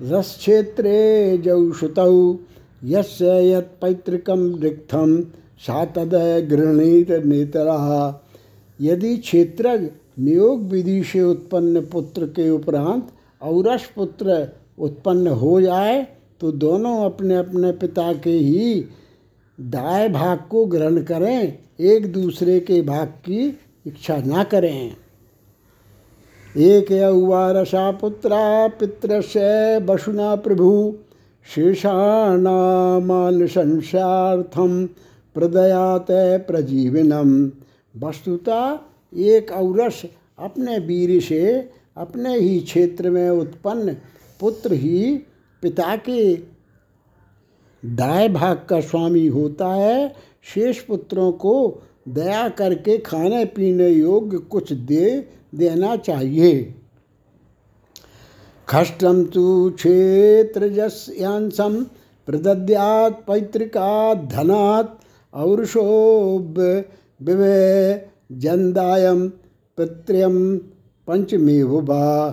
[0.00, 0.98] रस क्षेत्रे
[1.44, 2.14] जौ श्रुतौ
[2.84, 5.22] यस्य यत् पैतृकं
[5.66, 6.14] सा तद
[6.50, 7.76] गृहणीत नेतरा
[8.78, 9.88] यदि क्षेत्रज
[10.18, 13.12] नियोग विधि से उत्पन्न पुत्र के उपरांत
[13.42, 14.26] औरस पुत्र
[14.78, 16.06] उत्पन्न हो जाए
[16.42, 18.86] तो दोनों अपने अपने पिता के ही
[19.58, 24.96] दाय भाग को ग्रहण करें, एक दूसरे के भाग की इच्छा ना करें।
[26.56, 30.94] एक यौवारसा पुत्रा पितृस्य वसुना प्रभु
[31.46, 34.88] शेषाणामान संसार्थम
[35.34, 36.06] प्रदयात
[36.46, 37.50] प्रजीवनम।
[37.98, 40.02] वस्तुता एक औरस
[40.38, 43.96] अपने वीर से अपने ही क्षेत्र में उत्पन्न,
[44.40, 45.20] पुत्र ही
[45.62, 46.36] पिता के
[47.82, 54.72] दाय भाग का स्वामी होता है, शेष पुत्रों को दया करके खाने पीने योग्य कुछ
[54.72, 56.74] दे देना चाहिए।
[58.68, 61.84] खष्टम तो क्षेत्रजस्यांशम
[62.28, 66.38] प्रदद्यात पैतृका धनात् औरषो
[67.20, 69.28] विवे जंदायम
[69.78, 70.56] पितृम
[71.08, 72.28] पंचमेहुबा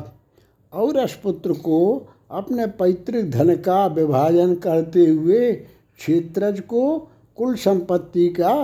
[0.73, 6.97] और अशपुत्र को अपने पैतृक धन का विभाजन करते हुए क्षेत्रज को
[7.37, 8.55] कुल संपत्ति का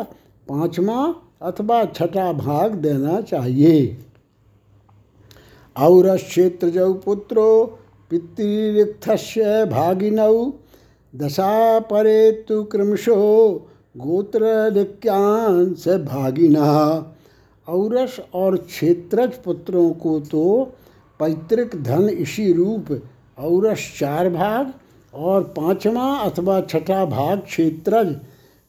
[0.47, 1.04] पांचवा
[1.41, 3.97] अथवा छठा भाग देना चाहिए।
[5.75, 7.65] और क्षेत्रजौ पुत्रो
[8.12, 10.51] पितृरिक्थस्य भागिनौ
[11.13, 13.15] दशा परे तो क्रमशो
[13.97, 16.69] गोत्रलिक्यांश भागिना।
[17.67, 20.43] औरस और क्षेत्रज पुत्रों को तो
[21.19, 22.91] पैतृक धन इसी रूप
[23.38, 24.74] औरस चार भाग
[25.13, 28.15] और पांचवा अथवा छठा भाग क्षेत्रज।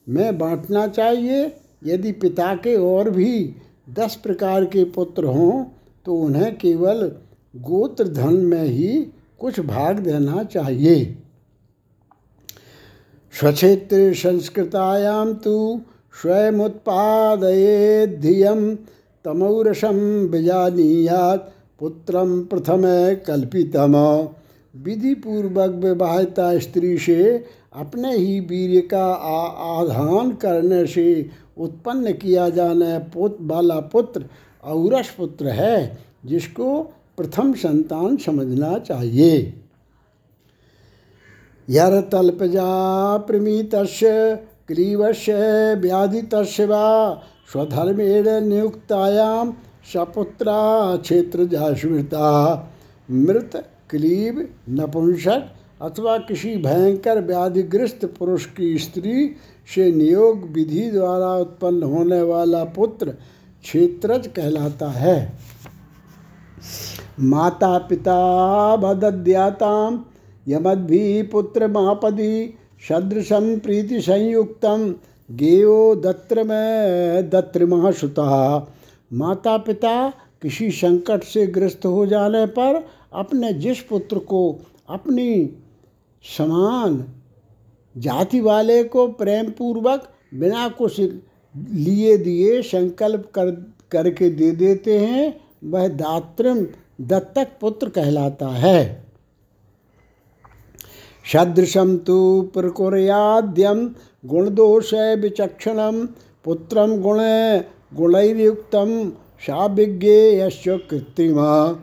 [0.06, 1.52] में बांटना चाहिए,
[1.84, 3.54] यदि पिता के और भी
[3.90, 5.64] दस प्रकार के पुत्र हों
[6.06, 7.12] तो उन्हें केवल
[7.54, 8.88] गोत्र धन में ही
[9.38, 11.16] कुछ भाग देना चाहिए।
[13.34, 15.80] स्वक्षेत्र संस्कृतायां तो
[16.14, 17.40] स्वयमुत्पादयेद्धियं
[19.24, 19.98] तमौरसम
[20.32, 21.48] विजानीयात्
[21.80, 22.82] पुत्रम प्रथम
[23.26, 23.94] कल्पितम।
[24.84, 31.06] विधि पूर्वक विवाहिता स्त्री से अपने ही वीर का आधान करने से
[31.58, 34.24] उत्पन्न किया जाने पुत्र वाला पुत्र
[34.64, 36.80] औरस पुत्र है, जिसको
[37.16, 39.38] प्रथम संतान समझना चाहिए।
[41.68, 43.70] यर तल्पजा प्रमित
[44.68, 45.24] क्लीवश
[45.80, 46.82] व्याधितस्य वा
[47.52, 49.50] स्वधर्मेण नियुक्तायां
[49.92, 50.60] सपुत्रा
[50.96, 52.28] क्षेत्र जास्मृता
[53.08, 53.52] मृत
[53.90, 55.48] क्लीब, नपुंसक
[55.82, 59.36] अथवा किसी भयंकर व्याधिग्रस्त पुरुष की स्त्री
[59.68, 63.10] से नियोग विधि द्वारा उत्पन्न होने वाला पुत्र
[63.62, 65.16] क्षेत्रज कहलाता है।
[67.20, 70.04] माता पिता बद्याताम
[70.48, 72.54] यमद्भि पुत्र महापदी
[72.88, 74.94] सदृशम प्रीति संयुक्तम
[75.30, 78.58] गेयो दत्र में दत्र महासुता
[79.12, 80.08] माता पिता
[80.42, 85.56] किसी संकट से ग्रस्त हो जाने पर अपने जिस पुत्र को, अपनी
[86.38, 87.04] समान
[87.96, 91.00] जाति वाले को प्रेम पूर्वक बिना कुछ
[91.56, 93.50] लिए दिए संकल्प कर,
[93.90, 96.66] करके दे देते हैं, वह दात्रम
[97.00, 99.06] दत्तक पुत्र कहलाता है।
[101.32, 103.88] सदृशं तो प्रकुर्याद्यं
[104.26, 106.06] गुणदोष विचक्षण,
[106.44, 107.18] पुत्र गुण
[107.96, 108.76] गुणयुक्त
[109.40, 111.82] साभिज्ञे यश कृत्रिमा।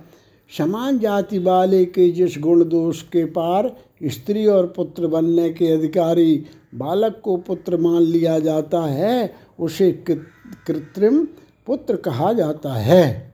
[0.57, 3.71] समान जाति वाले के जिस गुण दोष के पार
[4.03, 9.91] स्त्री और पुत्र बनने के अधिकारी बालक को पुत्र मान लिया जाता है, उसे
[10.67, 11.25] कृत्रिम
[11.67, 13.31] पुत्र कहा जाता है।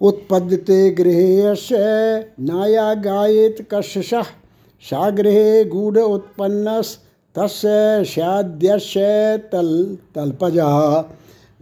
[0.00, 1.54] उत्पद्यते गृह
[2.40, 4.10] नाया गायेत कश्यश
[4.82, 6.82] सागृहे गूढ़ उत्पन्न
[7.34, 9.00] तस्य सद्यस्य
[9.52, 10.68] तल, तलपजा।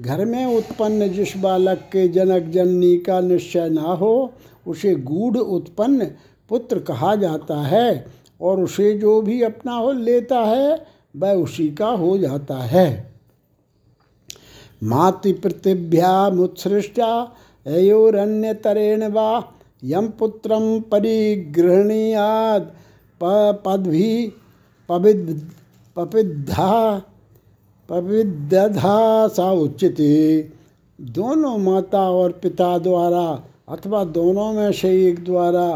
[0.01, 4.33] घर में उत्पन्न जिस बालक के जनक जननी का निश्चय ना हो,
[4.67, 6.07] उसे गूढ़ उत्पन्न
[6.49, 8.07] पुत्र कहा जाता है
[8.41, 13.13] और उसे जो भी अपना हो लेता है, वह उसी का हो जाता है।
[14.83, 19.53] मातृ पृथिव्या मुत्सृष्टा अयोरण्यतरेण वा
[19.85, 20.51] यम पुत्र
[20.91, 22.73] परिगृहणीयाद
[23.21, 24.33] पदभी
[24.89, 25.51] पविद
[25.97, 27.03] पपिद्धा।
[27.89, 29.97] पविद्धा सा उचित
[30.99, 33.27] दोनों माता और पिता द्वारा
[33.69, 35.69] अथवा दोनों में से एक द्वारा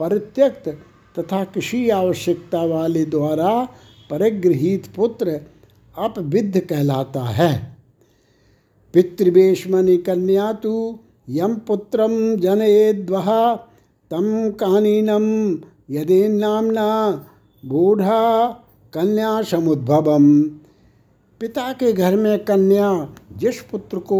[0.00, 0.68] परित्यक्त
[1.18, 3.68] तथा किसी आवश्यकता वाले द्वारा
[4.10, 5.40] परिगृहित पुत्र
[5.98, 7.76] अपविद्ध कहलाता है।
[8.94, 10.74] पितृवेशमणि कन्या तो
[11.28, 13.30] यम पुत्रम जनयेद्वह
[14.10, 15.26] तम कानीनम
[15.90, 16.90] यदि नामना
[17.64, 18.48] बूढ़ा
[18.94, 20.28] कन्या समुद्भवम
[21.40, 22.90] पिता के घर में कन्या
[23.36, 24.18] जिस पुत्र को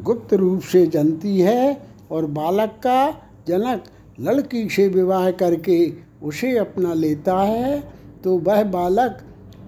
[0.00, 3.10] गुप्त रूप से जनती है और बालक का
[3.48, 3.84] जनक
[4.20, 5.78] लड़की से विवाह करके
[6.22, 7.80] उसे अपना लेता है
[8.24, 9.18] तो वह बालक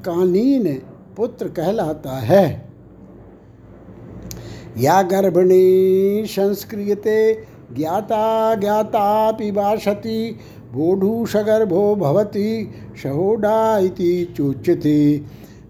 [0.05, 0.73] कानीन
[1.17, 2.47] पुत्र कहलाता है।
[4.79, 7.35] या गर्भिणी संस्क्रियते
[7.73, 10.39] ज्ञाता ज्ञाता पिबाशति
[10.73, 15.01] बोढ़ूषगर्भो भवति, सहोडा इति चोच्यते।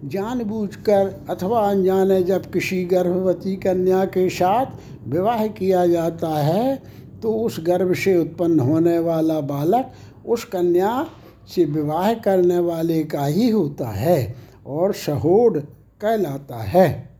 [0.04, 4.66] जानबूझकर अथवा अनजाने जब किसी गर्भवती कन्या के साथ
[5.08, 6.82] विवाह किया जाता है
[7.22, 9.92] तो उस गर्भ से उत्पन्न होने वाला बालक
[10.26, 11.06] उस कन्या
[11.54, 14.36] से विवाह करने वाले का ही होता है
[14.66, 15.62] और सहोड
[16.00, 17.14] कहलाता है।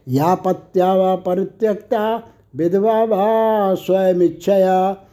[0.07, 2.23] या पत्या व परित्यक्ता,
[2.55, 5.05] विधवा वा स्वयमिच्छया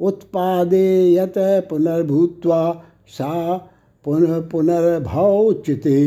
[0.00, 1.34] उत्पादेयत
[1.70, 3.56] पुनर्भूत्वा सा
[4.04, 6.00] पुनः पुनर्भवोचिते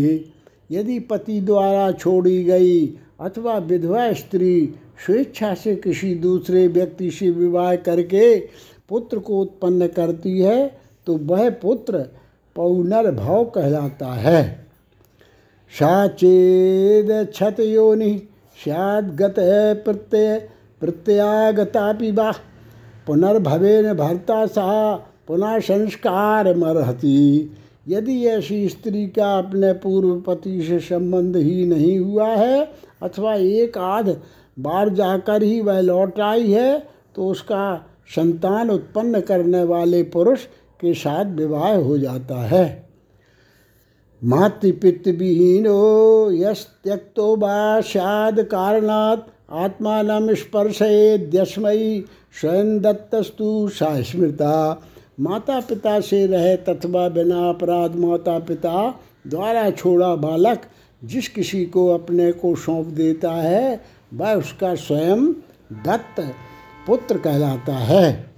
[0.71, 2.85] यदि पति द्वारा छोड़ी गई
[3.21, 4.73] अथवा विधवा स्त्री
[5.05, 8.39] स्वेच्छा से किसी दूसरे व्यक्ति से विवाह करके
[8.89, 12.05] पुत्र को उत्पन्न करती है तो वह पुत्र
[12.55, 14.41] पौनर्भव कहलाता है।
[15.79, 18.17] साचेद छत योनि
[18.57, 19.17] सद
[19.85, 22.31] प्रत्यय प्रत्यागता वा।
[23.07, 24.95] पुनर्भवेन भरता सा
[25.27, 27.51] पुनः संस्कार मरहती
[27.87, 32.63] यदि ऐसी स्त्री का अपने पूर्व पति से संबंध ही नहीं हुआ है,
[33.01, 34.09] अथवा एक आध
[34.59, 36.77] बार जाकर ही वह लौट आई है
[37.15, 37.65] तो उसका
[38.09, 40.45] संतान उत्पन्न करने वाले पुरुष
[40.81, 42.65] के साथ विवाह हो जाता है।
[44.21, 52.05] मातृपित विहीनो यस त्यक्तो बाद कारणात् आत्मान स्पर्शेद्यस्मयी
[52.41, 54.81] स्वयं दत्तस्तु सा स्मृता
[55.19, 60.61] माता पिता से रहे तथवा बिना अपराध माता पिता द्वारा छोड़ा बालक
[61.01, 63.81] जिस किसी को अपने को सौंप देता है,
[64.13, 65.33] वह उसका स्वयं
[65.85, 66.33] दत्त
[66.87, 68.33] पुत्र कहलाता है।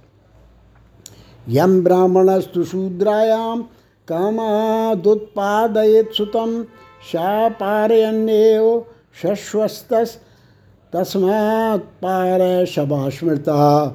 [1.48, 3.62] यम ब्राह्मणस्तु शूद्रायाम
[4.08, 6.64] कामादुत्पादयत सुतम
[7.12, 8.86] सा पारयन्यो
[9.22, 9.94] शश्वस्त
[10.96, 13.86] तस्मात् पार शबा स्मृता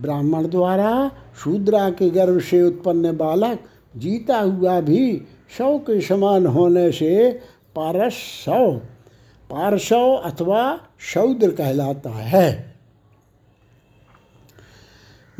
[0.00, 1.10] ब्राह्मण द्वारा
[1.44, 3.58] शूद्रा के गर्भ से उत्पन्न बालक
[3.96, 5.22] जीता हुआ भी
[5.58, 7.30] शव के समान होने से
[7.76, 8.12] पारस
[8.44, 8.70] शव
[9.50, 10.62] पारसव अथवा
[10.98, 12.74] शौद्र कहलाता है।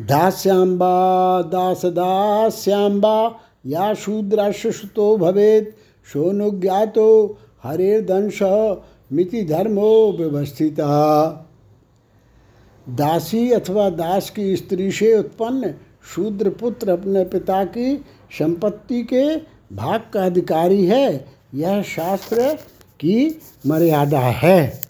[0.01, 3.17] दास्यांबा दास दास्यांबा
[3.67, 5.77] या शूद्र सुतो भवेत
[6.13, 8.39] सोनुज्ञातो हरेर्दंश
[9.15, 11.27] मिति धर्मो व्यवस्थिता।
[12.89, 15.75] दासी अथवा दास की स्त्री से उत्पन्न
[16.15, 18.05] शूद्र पुत्र अपने पिता की
[18.39, 19.37] संपत्ति के
[19.77, 22.59] भाग का अधिकारी है, यह शास्त्र
[23.01, 24.81] की मर्यादा है।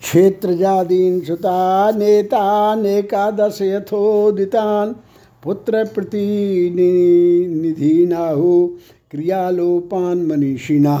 [0.00, 4.96] क्षेत्र जादीन सुता नेता नेकादश यथोदितान,
[5.44, 8.68] पुत्र प्रति प्रतिनिधि नाहु।
[9.10, 10.96] क्रियालोपान मनीषिणा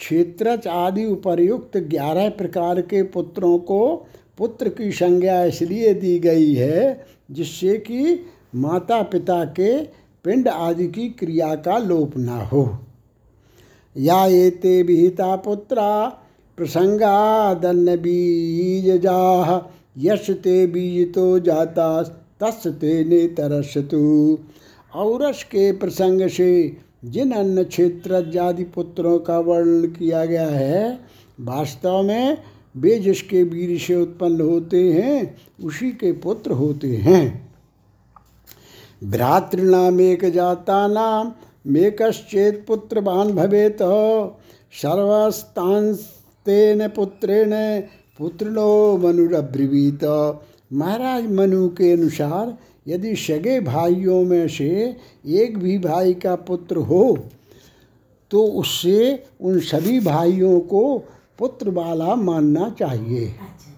[0.00, 4.06] क्षेत्र आदि उपर्युक्त ग्यारह प्रकार के पुत्रों को
[4.38, 8.18] पुत्र की संज्ञा इसलिए दी गई है, जिससे कि
[8.54, 9.76] माता पिता के
[10.24, 12.78] पिंड आदि की क्रिया का लोप ना हो।
[13.96, 16.22] या ये ते विहिता पुत्रा
[17.96, 19.58] बीज जाह
[19.98, 22.02] यश ते बीज तो जाता
[22.42, 24.38] तस् ते ने तरसतु
[24.94, 26.52] औरस के प्रसंग से
[27.06, 31.00] जिन अन्य आदि पुत्रों का वर्णन किया गया है,
[31.40, 32.38] वास्तव में
[32.76, 37.50] वे जिसके वीर से उत्पन्न होते हैं, उसी के पुत्र होते हैं।
[39.04, 41.32] भ्रातृनाम एक जाता नाम
[41.66, 43.78] मेकश्चेत पुत्रवान भवेत।
[44.82, 47.80] सर्वस्तांस्तेन पुत्रेण
[48.18, 50.00] पुत्रो मनुरब्रवीत।
[50.72, 57.18] महाराज मनु के अनुसार यदि सगे भाइयों में से एक भी भाई का पुत्र हो
[58.30, 60.98] तो उससे उन सभी भाइयों को
[61.38, 63.68] पुत्र वाला मानना चाहिए। अच्छा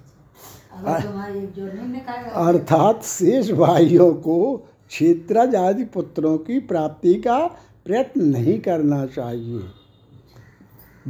[0.79, 0.99] अच्छा।
[2.01, 4.57] कहा अर्थात शेष भाइयों को
[4.89, 7.39] क्षेत्रज आदि पुत्रों की प्राप्ति का
[7.85, 9.61] प्रयत्न नहीं करना चाहिए।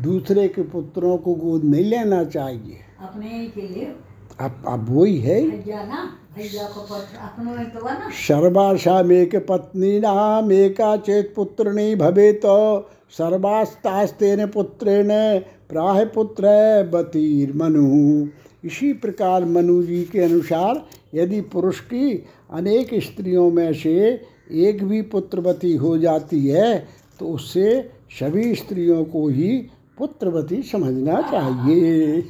[0.02, 3.94] दूसरे के पुत्रों को गोद नहीं लेना चाहिए। अपने के लिए।
[4.40, 5.40] वही है?
[5.50, 6.04] भैया ना
[6.36, 14.46] भैया को पत्र अपनों ही तो पत्नी नाम एका चेत पुत्र नहीं भवे तो। सर्वास्तास्तेन
[14.46, 15.08] पुत्रेण
[15.68, 16.46] प्राह पुत्र
[16.94, 17.86] बतीर मनु।
[18.64, 20.84] इसी प्रकार मनु जी के अनुसार
[21.14, 23.98] यदि पुरुष की अनेक स्त्रियों में से
[24.50, 26.78] एक भी पुत्रवती हो जाती है
[27.20, 29.50] तो उससे सभी स्त्रियों को ही
[29.98, 32.22] पुत्रवती समझना चाहिए।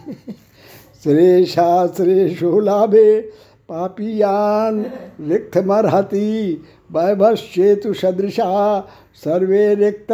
[1.03, 3.21] श्रेषा श्रेषो लाभे
[3.69, 4.81] पापियान
[5.21, 8.81] रिक्तमर्हति वैभश्चेतु सदृशा,
[9.15, 10.13] सर्वे रिक्त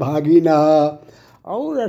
[0.00, 0.58] भागिना।
[1.46, 1.88] और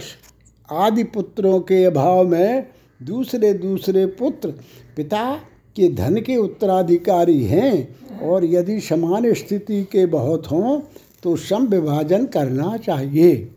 [0.70, 2.68] आदि पुत्रों के अभाव में
[3.04, 4.50] दूसरे दूसरे पुत्र
[4.96, 5.34] पिता
[5.76, 10.80] के धन के उत्तराधिकारी हैं और यदि समान स्थिति के बहुत हों
[11.24, 13.52] तो सम विभाजन करना चाहिए।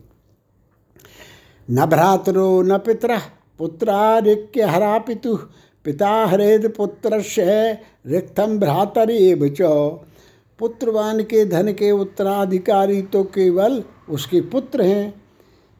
[1.71, 3.17] न भ्रातरो न पितर
[3.59, 5.35] पुत्रारिक्य हरा पितु
[5.85, 7.71] पिता हरेद पुत्र से
[8.07, 9.61] रिक्तम भ्रातर एव च।
[10.59, 15.13] पुत्रवान के धन के उत्तराधिकारी तो केवल उसके पुत्र हैं।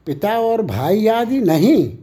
[0.06, 1.98] पिता और भाई आदि नहीं।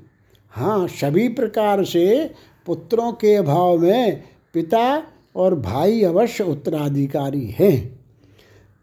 [0.52, 2.32] हाँ सभी प्रकार से
[2.66, 5.04] पुत्रों के अभाव में पिता
[5.36, 7.76] और भाई अवश्य उत्तराधिकारी हैं।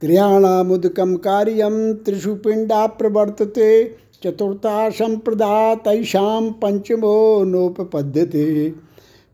[0.03, 3.83] त्रियाणामुदकम कार्यम त्रिशुपिंडा प्रवर्तते।
[4.23, 8.71] चतुर्था संप्रदा तैषाम पंचमो नोपपद्यते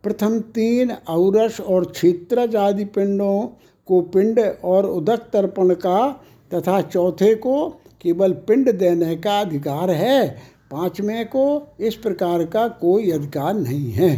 [0.02, 3.40] प्रथम तीन औरस और क्षेत्रज आदि पिंडों
[3.88, 6.08] को पिंड और उदक तर्पण का
[6.54, 7.68] तथा चौथे को
[8.00, 10.28] केवल पिंड देने का अधिकार है।
[10.70, 14.10] पाँचवें को इस प्रकार का कोई अधिकार नहीं है।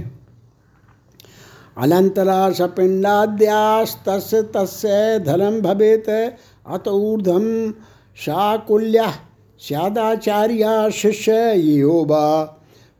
[1.78, 4.08] अनंतरा सपिंडाद्यास्त
[4.56, 6.08] तस्य धनम भवेत।
[6.66, 7.72] अत ऊर्धम
[8.16, 9.12] शाकुल्य
[9.60, 12.44] स्यादाचार्य शिष्य ये होबा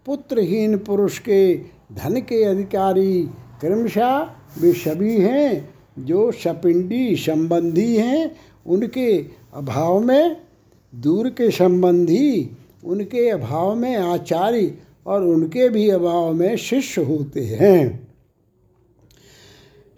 [0.07, 1.55] पुत्रहीन पुरुष के
[1.93, 3.23] धन के अधिकारी।
[3.61, 4.19] क्रमशः
[4.61, 8.37] वे सभी हैं जो सपिंडी संबंधी हैं।
[8.67, 10.37] उनके अभाव में
[10.95, 12.51] दूर के संबंधी,
[12.85, 14.75] उनके अभाव में आचार्य
[15.07, 18.09] और उनके भी अभाव में शिष्य होते हैं।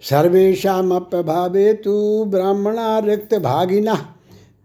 [0.01, 4.15] सर्वेशाप्यभावे तो ब्राह्मणा रिक्त भागिना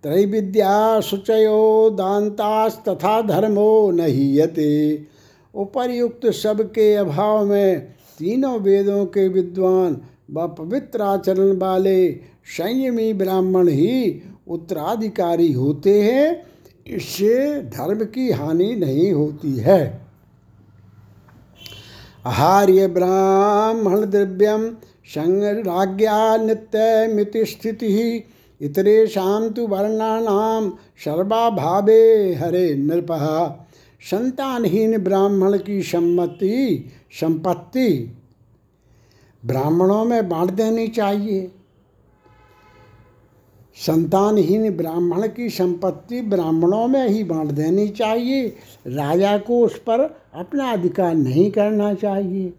[0.02, 5.06] त्रैविद्या शुचयो दांतास्तथा धर्मो नहीयते।
[5.54, 7.80] उपर्युक्त सबके अभाव में
[8.18, 9.96] तीनों वेदों के विद्वान
[10.30, 12.12] व पवित्र आचरण वाले
[12.46, 16.42] संयमी ब्राह्मण ही उत्तराधिकारी होते हैं।
[16.86, 19.80] इससे धर्म की हानि नहीं होती है।
[22.26, 24.68] आहार्य ब्राह्मण द्रव्यम
[25.06, 28.24] संज्ञा नित्य मिति स्थिति
[28.60, 30.70] इतरेशा तो वर्णानाम
[31.04, 33.06] सर्वाभावे हरे नृप।
[34.10, 36.88] संतानहीन ब्राह्मण की सम्मति,
[37.20, 38.16] संपत्ति
[39.44, 41.52] ब्राह्मणों में बांट देनी चाहिए।
[43.76, 48.46] संतानहीन ब्राह्मण की संपत्ति ब्राह्मणों में ही बांट देनी चाहिए।
[48.86, 50.00] राजा को उस पर
[50.34, 52.52] अपना अधिकार नहीं करना चाहिए।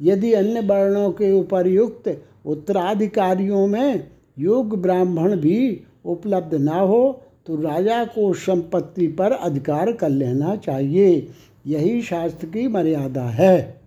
[0.00, 8.04] यदि अन्य वर्णों के उपर्युक्त उत्तराधिकारियों में योग ब्राह्मण भी उपलब्ध ना हो तो राजा
[8.04, 11.28] को संपत्ति पर अधिकार कर लेना चाहिए।
[11.66, 13.82] यही शास्त्र की मर्यादा है।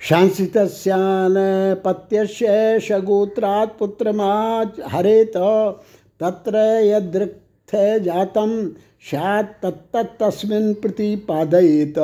[0.00, 1.34] संसितस्यान
[1.84, 4.32] पत्यस्य सगोत्रात् पुत्रमा
[4.86, 5.32] हरेत,
[6.20, 8.52] तत्र यदृक्थ जातम
[9.10, 11.98] स्यात् तत्तस्मिन् प्रतिपादयेत।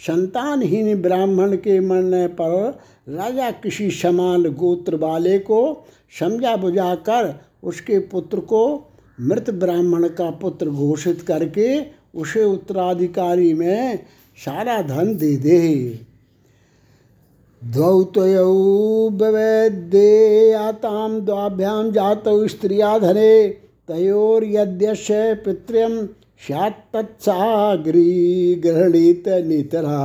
[0.00, 2.78] संतानहीन ब्राह्मण के मरने पर
[3.10, 5.60] राजा किसी समान गोत्र वाले को
[6.18, 8.62] समझा बुझाकर उसके पुत्र को
[9.20, 11.68] मृत ब्राह्मण का पुत्र घोषित करके
[12.14, 13.98] उसे उत्तराधिकारी में
[14.38, 15.58] सारा धन दे दे।
[17.62, 18.52] द्वौतयौ
[19.22, 23.48] वैद्येयातां द्वाभ्यां जातौ स्त्रिया धने
[23.88, 26.06] तयोर्यद्यस्य पितृं
[26.46, 30.00] स्यात् तत्सागरी गृहणीत नितरा।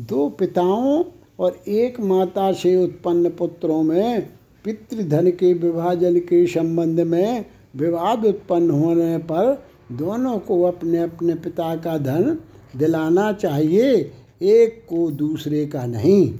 [0.00, 1.02] दो पिताओं
[1.38, 4.28] और एक माता से उत्पन्न पुत्रों में,
[4.64, 7.44] पितृधन के विभाजन के संबंध में
[7.76, 9.62] विवाद उत्पन्न होने पर
[9.92, 12.38] दोनों को अपने अपने पिता का धन
[12.76, 13.94] दिलाना चाहिए,
[14.42, 16.38] एक को दूसरे का नहीं।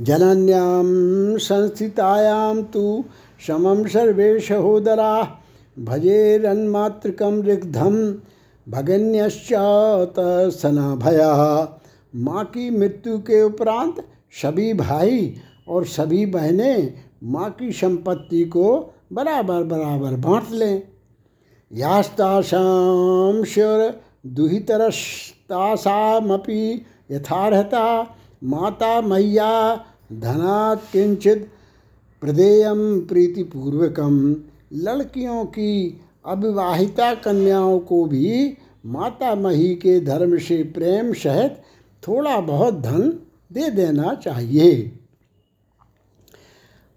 [0.00, 0.86] जनन्याम
[1.38, 3.04] संस्थितायाम तु
[3.46, 5.38] समम सर्वे सहोदरा
[5.78, 7.96] भजेरन्मातृकम रिग्धम
[8.66, 10.14] भगन्यश्चात
[10.52, 11.32] सना भया
[12.14, 14.06] माँ की मृत्यु के उपरांत
[14.42, 15.36] सभी भाई
[15.68, 16.94] और सभी बहनें
[17.24, 20.82] माँ की संपत्ति को बराबर बराबर बांट लें।
[21.72, 31.50] यास्तासां शुर दुहितरस्तासामपि यथार्हता, माता मैया धनात् किंचित
[32.22, 34.36] प्रदेयम प्रीतिपूर्वकम
[34.72, 38.56] लड़कियों की अविवाहिता कन्याओं को भी
[38.86, 41.62] माता मही के धर्म से प्रेम सहित
[42.08, 43.10] थोड़ा बहुत धन
[43.52, 44.98] दे देना चाहिए।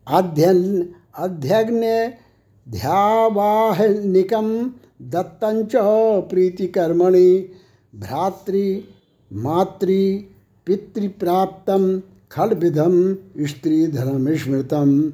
[0.08, 2.14] अध्ययन, अध्यग्न
[2.70, 4.48] ध्यावाहनिकम
[5.02, 5.72] दत्तंच
[6.30, 7.50] प्रीतिकर्मणि,
[7.96, 8.80] भ्रातृ,
[9.32, 10.18] मातृ
[10.66, 12.02] पितृप्राप्तम
[12.32, 15.14] खलविधम स्त्री धर्म स्मृतम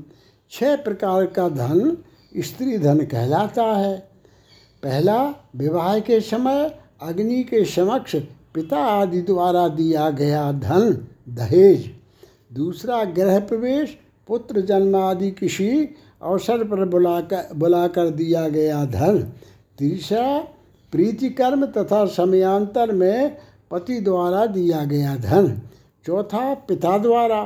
[0.51, 1.97] छह प्रकार का धन
[2.37, 3.97] स्त्री धन कहलाता है।
[4.83, 8.15] पहला, विवाह के समय, अग्नि के समक्ष
[8.59, 11.91] पिता आदि द्वारा दिया गया धन, दहेज।
[12.53, 13.97] दूसरा गृह प्रवेश,
[14.27, 19.29] पुत्र जन्म आदि किसी अवसर पर बुलाकर बुलाकर दिया गया धन।
[19.77, 20.39] तीसरा
[20.91, 23.37] प्रीतिकर्म तथा समयांतर में
[23.71, 25.61] पति द्वारा दिया गया धन।
[26.05, 27.43] चौथा, पिता द्वारा।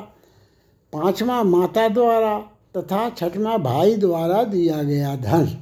[0.93, 2.39] पांचवा, माता द्वारा
[2.78, 5.57] तथा छठवा, भाई द्वारा दिया गया धन।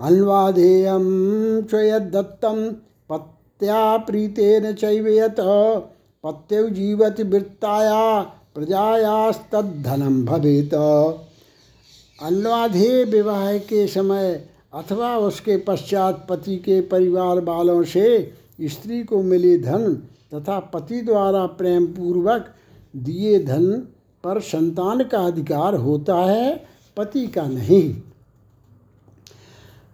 [0.00, 1.04] अन्वाधेयम
[1.62, 2.76] चयदत्तम
[3.60, 5.36] पत्या प्रीतेन चैव यत
[6.24, 8.20] पत्यौ जीवति वृत्ताया
[8.54, 10.74] प्रजायास्तद्धनम भवेत।
[12.18, 14.34] अन्वाधेय विवाह के समय
[14.74, 18.06] अथवा उसके पश्चात पति के परिवार वालों से
[18.62, 19.94] स्त्री को मिले धन
[20.34, 22.54] तथा पति द्वारा प्रेम पूर्वक
[22.96, 23.72] दिए धन
[24.24, 26.56] पर संतान का अधिकार होता है,
[26.96, 27.94] पति का नहीं।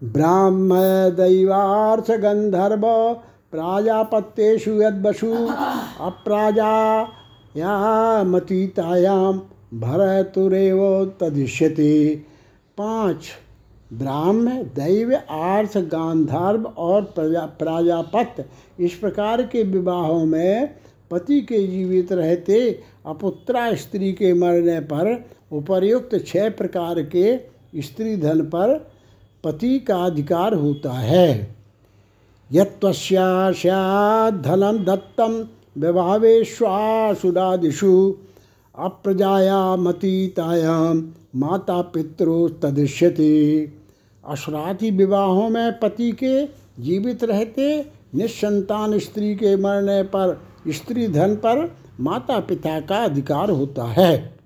[0.05, 0.75] ब्राह्म
[1.17, 2.87] दैवार्थ गंधर्व
[3.53, 5.33] प्राजापत्येषु यद्वसु
[8.25, 9.41] मतीतायाम
[9.75, 10.81] भरतुरेव
[11.21, 12.17] तदिश्यते
[12.79, 13.29] पाँच,
[13.93, 18.49] ब्राह्म, दैव, आर्थ, गांधार्व और प्रजा, प्राजापत,
[18.81, 20.75] इस प्रकार के विवाहों में
[21.11, 27.37] पति के जीवित रहते, अपुत्रा स्त्री के मरने पर उपर्युक्त छह प्रकार के
[27.83, 28.91] स्त्री धन पर
[29.45, 31.62] पति का अधिकार होता है।
[32.53, 35.45] यत्वस्याधनं दत्तं
[35.79, 38.15] विभावेश्वासुरादिषु
[38.79, 41.03] अप्रजाया मतीतायां
[41.37, 43.73] माता पितरो तदृश्यते
[44.25, 51.77] अश्राति विवाहों में पति के जीवित रहते निसंतान स्त्री के मरने पर, स्त्री धन पर
[52.01, 54.39] माता पिता का अधिकार होता है।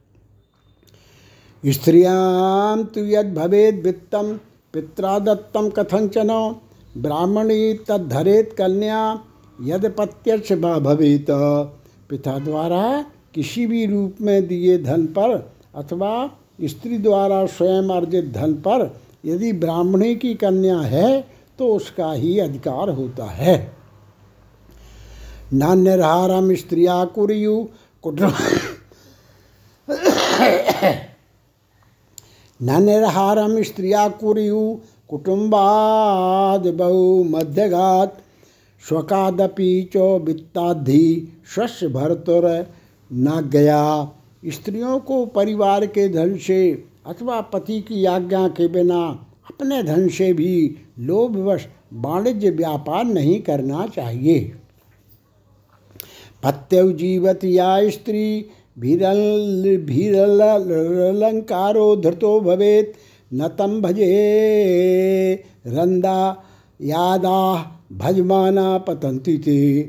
[1.67, 4.41] स्त्रियाँ तो यद भवेद वित्तम
[4.73, 6.55] पित्रा दत्तम कथंचन
[6.97, 9.01] ब्राह्मणी तद्धरेत कन्या
[9.59, 11.27] यद प्रत्यक्ष भवित।
[12.11, 12.83] पिता द्वारा
[13.35, 15.37] किसी भी रूप में दिए धन पर
[15.75, 16.11] अथवा
[16.65, 18.91] स्त्री द्वारा स्वयं अर्जित धन पर
[19.25, 21.21] यदि ब्राह्मणी की कन्या है
[21.59, 23.57] तो उसका ही अधिकार होता है।
[25.53, 27.57] नान्यहारम स्त्रिया कुरयु
[28.05, 28.33] कुटुम
[32.61, 34.61] नान्यहारम स्त्रिया कुरयु
[35.09, 38.23] कुटुम्बाद बहु मध्यघात
[38.89, 42.67] स्वकादपि च वित्ताधि स्वस्य भरतुर
[43.13, 44.13] न गया
[44.47, 50.33] स्त्रियों को परिवार के धन से अथवा पति की आज्ञा के बिना अपने धन से
[50.33, 54.53] भी लोभवश वाणिज्य व्यापार नहीं करना चाहिए।
[56.43, 58.47] पत्यव जीवत या स्त्री,
[58.79, 62.95] भीरल भीरलंकारो धृतो भवेत।
[63.35, 66.45] न तम भजे। रंदा
[66.81, 67.55] यादा,
[67.93, 69.83] भजमाना पतंती थे।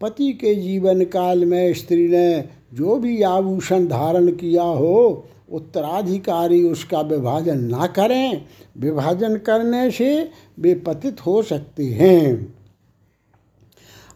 [0.00, 7.00] पति के जीवन काल में स्त्री ने जो भी आभूषण धारण किया हो, उत्तराधिकारी उसका
[7.00, 8.42] विभाजन ना करें।
[8.78, 10.30] विभाजन करने से
[10.60, 12.54] वे पतित हो सकते हैं।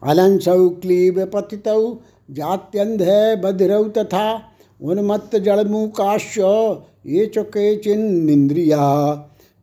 [0.02, 2.00] अलंसौ क्लीब पतितौ
[2.30, 6.38] जात्यंधे बधिरऊ तथा उन्मत्त जड़मुकाश्च
[7.06, 8.78] ये चुके चिन्निंद्रिया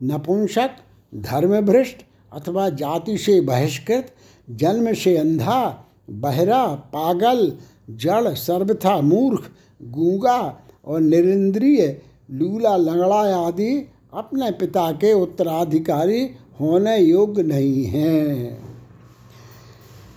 [0.04, 0.70] नपुंसक,
[1.16, 1.98] धर्मभ्रष्ट
[2.34, 4.14] अथवा जाति से बहिष्कृत,
[4.50, 7.54] जन्म से अंधा, बहरा, पागल,
[7.90, 9.52] जड़, सर्वथा मूर्ख,
[9.82, 12.02] गूँगा और निरिंद्रिय,
[12.32, 18.58] लूला, लंगड़ा आदि अपने पिता के उत्तराधिकारी होने योग्य नहीं हैं।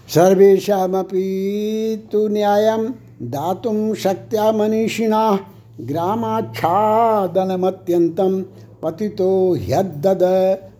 [0.09, 5.39] सर्वेशापि तो न्यायं दातुं शक्त्या मनीषिणा
[5.81, 8.43] ग्रामाच्छादनमत्यन्तं
[8.83, 10.23] पतितो ह्यदद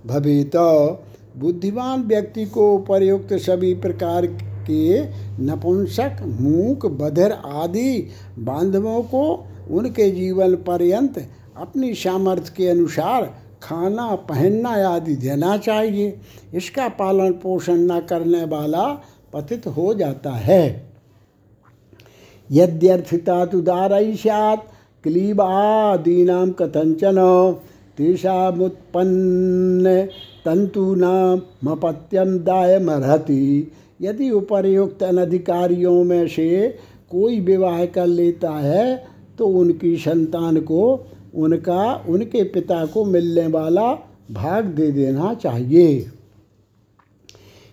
[0.07, 0.57] भवेत।
[1.37, 4.27] बुद्धिमान व्यक्ति को उपयुक्त सभी प्रकार
[4.71, 5.03] के
[5.43, 8.09] नपुंसक, मूक, बधिर आदि
[8.39, 16.21] बांधवों को उनके जीवन पर्यंत अपनी सामर्थ्य के अनुसार खाना, पहनना आदि देना चाहिए।
[16.55, 20.86] इसका पालन पोषण न करने वाला पतित हो जाता है।
[22.51, 24.61] यद्यर्थिता तु दारई स्यात्,
[25.05, 27.19] क्लीबादीनां कथंचन
[27.99, 29.85] तेषामुत्पन्न
[30.45, 36.69] तंतूनामपत्यम दायमर्हति। यदि उपर्युक्त अनधिकारियों में से
[37.11, 38.97] कोई विवाह कर लेता है
[39.39, 40.83] तो उनकी संतान को
[41.35, 43.93] उनका, उनके पिता को मिलने वाला
[44.31, 46.07] भाग दे देना चाहिए।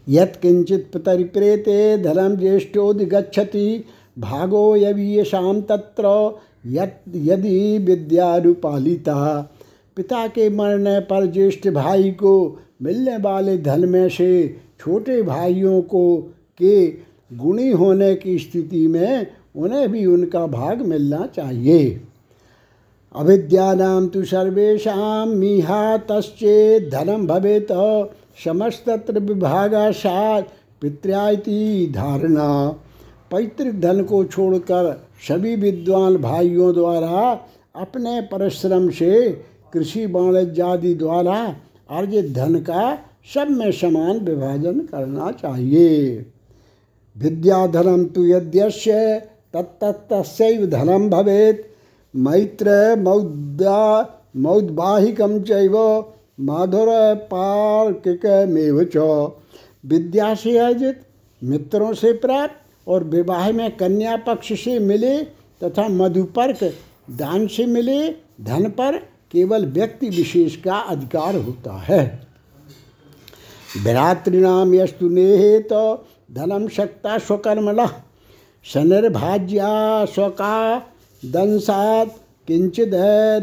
[0.07, 3.84] यत्किंचित पितरिप्रेते धर्म ज्येष्ठोदिगछति
[4.18, 9.18] भागो यवीयशाम तत्र यदि विद्यानुपालिता।
[9.97, 16.18] पिता के मरने पर ज्येष्ठ भाई को मिलने वाले धन में से छोटे भाइयों को
[16.57, 16.88] के
[17.32, 22.01] गुणी होने की स्थिति में उन्हें भी उनका भाग मिलना चाहिए।
[23.16, 27.72] अविद्यानां तु सर्वेषां मिहातश्चेत् धनं भवेत्।
[28.45, 30.47] समस्तत्र विभागाशात
[30.82, 32.49] पित्र्याति धारणा।
[33.32, 37.39] पैतृक धन को छोड़कर सभी विद्वान भाइयों द्वारा,
[37.76, 39.30] अपने परिश्रम से
[39.74, 41.55] कृषि वाणिज्य आदि द्वारा
[41.89, 42.95] अर्जित धन का
[43.34, 46.26] सब में समान विभाजन करना चाहिए।
[47.15, 48.93] विद्याधनम तो यद्यस्य
[49.55, 51.69] तत्तस्व धनम भवेत।
[52.13, 53.80] मैत्र मौद्या
[54.36, 55.78] मौद्वाहिकम चैव
[56.39, 56.88] माधुर
[57.32, 58.97] पार्किकमेव च।
[59.86, 61.01] विद्या से अर्जित
[61.41, 65.17] मित्रों से प्राप्त और विवाह में कन्या पक्ष से मिले
[65.61, 66.63] तथा मधुपर्क
[67.09, 68.09] दान से मिले,
[68.41, 68.97] धन पर
[69.31, 72.03] केवल व्यक्ति विशेष का अधिकार होता है।
[73.84, 77.86] भ्रातृणाम यस्तु नेहे तो धनम शक्ता स्वकर्मण,
[78.65, 80.77] शनिर्भाज्या स्वका
[81.23, 82.15] दंसात
[82.47, 82.93] किंचित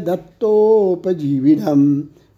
[0.05, 1.81] दत्तोपजीविनम।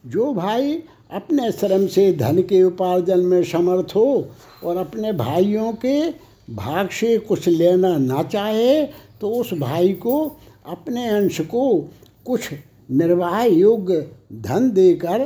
[0.10, 0.74] जो भाई
[1.12, 4.28] अपने श्रम से धन के उपार्जन में समर्थ हो
[4.64, 6.10] और अपने भाइयों के
[6.50, 8.86] भाग से कुछ लेना ना चाहे
[9.22, 10.16] तो उस भाई को
[10.66, 11.90] अपने अंश को
[12.26, 12.50] कुछ
[12.92, 15.24] निर्वाह योग्य धन देकर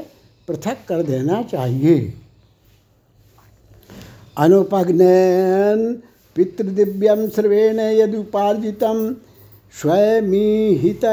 [0.48, 2.14] पृथक कर देना चाहिए।
[4.38, 5.94] अनुपग्नयन
[6.36, 8.84] पितृदिव्यम श्रवेण यदुपार्जित
[9.82, 11.06] स्वयमीहित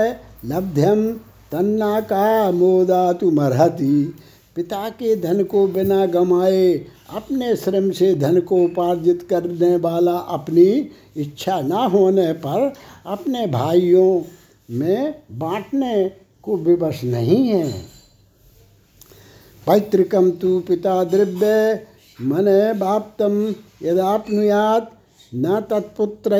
[0.44, 1.12] लब्ध्यम
[1.52, 4.14] तन्ना का मोदातु मरहति
[4.56, 6.74] पिता के धन को बिना गमाए
[7.10, 12.72] अपने श्रम से धन को उपार्जित करने वाला अपनी इच्छा न होने पर
[13.06, 14.22] अपने भाइयों
[14.70, 17.72] में बांटने को विवश नहीं है।
[19.66, 21.86] पैतृकम तु पिता द्रव्य,
[22.22, 22.44] मन
[22.78, 24.90] बाप्तम, यदापनुयात,
[25.34, 26.36] न तत्पुत्र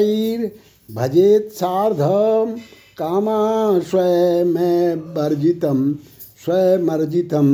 [0.89, 2.57] भजेत सार्धम
[2.97, 3.39] कामा
[3.79, 4.55] स्वयं
[5.15, 5.93] वर्जितम
[6.45, 7.49] स्वयमर्जितम।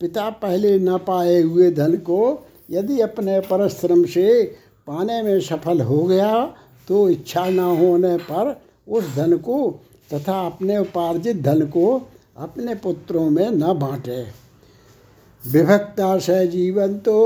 [0.00, 2.20] पिता पहले न पाए हुए धन को
[2.70, 4.42] यदि अपने परिश्रम से
[4.86, 6.32] पाने में सफल हो गया
[6.88, 9.58] तो इच्छा न होने पर उस धन को
[10.14, 11.86] तथा अपने उपार्जित धन को
[12.36, 14.22] अपने पुत्रों में न बांटे।
[15.44, 17.16] विभक्ता से जीवन तो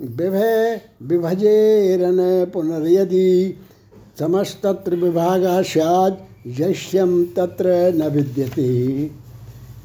[0.00, 3.54] विभय विभजेरन पुनर्यदि।
[4.18, 6.26] समस्तत्र विभागा स्याद
[6.60, 8.70] यश्यम तत्र न विद्यते।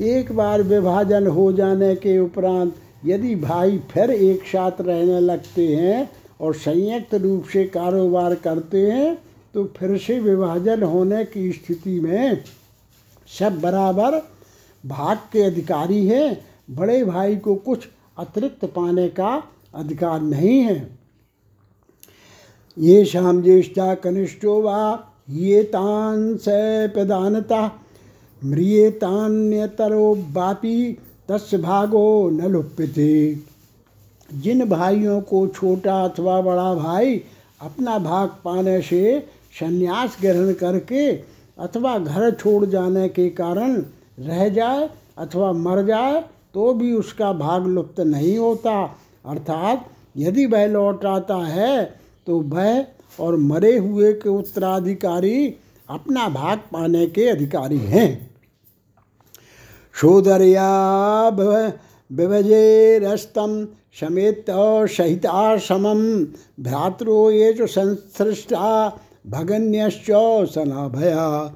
[0.02, 2.76] एक बार विभाजन हो जाने के उपरांत
[3.06, 6.10] यदि भाई फिर एक साथ रहने लगते हैं
[6.42, 9.16] और संयुक्त रूप से कारोबार करते हैं
[9.54, 12.44] तो फिर से विभाजन होने की स्थिति में
[13.30, 14.18] सब बराबर
[14.84, 17.88] भाग के अधिकारी हैं। बड़े भाई को कुछ
[18.18, 19.32] अतिरिक्त पाने का
[19.76, 20.78] अधिकार नहीं है।
[22.78, 27.68] ये शाम ज्येष्ठा कनिष्ठो वा, ये तान से प्रधानता
[28.42, 30.78] म्रियतान्यतरो बापी,
[31.30, 33.14] तस् भागो न लुप्यते।
[34.30, 37.22] जिन भाइयों को छोटा अथवा बड़ा भाई
[37.62, 39.20] अपना भाग पाने से
[39.60, 41.10] संन्यास ग्रहण करके
[41.58, 43.76] अथवा घर छोड़ जाने के कारण
[44.20, 46.22] रह जाए अथवा मर जाए
[46.54, 48.82] तो भी उसका भाग लुप्त नहीं होता।
[49.26, 49.86] अर्थात
[50.18, 51.84] यदि वह लौट आता है
[52.28, 52.86] तो वह
[53.20, 55.48] और मरे हुए के उत्तराधिकारी
[55.90, 58.36] अपना भाग पाने के अधिकारी हैं।
[59.96, 61.30] शोदर्या
[62.12, 63.68] विभजेरस्तम
[64.00, 66.02] समेत सहिताशमम
[66.64, 70.06] भ्रातरो ये जो संसृष्टा, भगन्यश्च
[70.50, 71.56] सनाभया।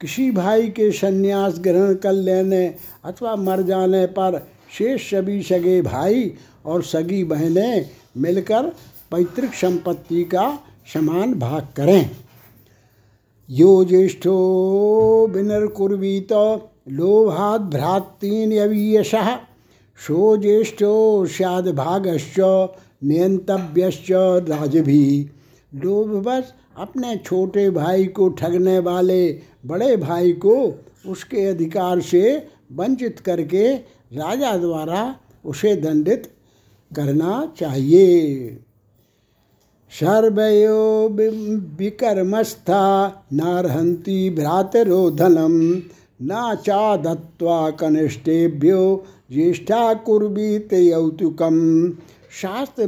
[0.00, 2.66] किसी भाई के संन्यास ग्रहण कर लेने
[3.04, 4.38] अथवा मर जाने पर
[4.78, 6.32] शेष सभी सगे भाई
[6.66, 8.62] और सगी बहनें मिलकर
[9.10, 10.58] पैतृक संपत्ति का
[10.94, 12.10] समान भाग करें।
[13.50, 14.36] यो ज्येष्ठो
[15.26, 16.32] विनर्कुर्वीत
[16.88, 19.14] लोभाद भ्रातीन यवीयश
[19.98, 20.94] सो ज्येष्ठो
[21.26, 22.38] स्याद भागश्च
[23.04, 24.10] नियंतव्यश्च
[24.48, 25.30] राजभी
[25.72, 29.22] लोभवश अपने छोटे भाई को ठगने वाले
[29.66, 30.56] बड़े भाई को
[31.08, 32.36] उसके अधिकार से
[32.72, 33.74] वंचित करके
[34.16, 36.30] राजा द्वारा उसे दंडित
[36.92, 38.58] करना चाहिए।
[39.96, 41.08] सर्वयो
[41.78, 42.80] विकर्मस्था
[43.32, 45.54] नारहंती भ्रातरो धनम
[46.22, 48.82] न चा दत्वा कनिष्ठेभ्यो
[49.32, 51.56] ज्येष्ठा कुर्वीत यौतुकम
[52.32, 52.86] शास्त्र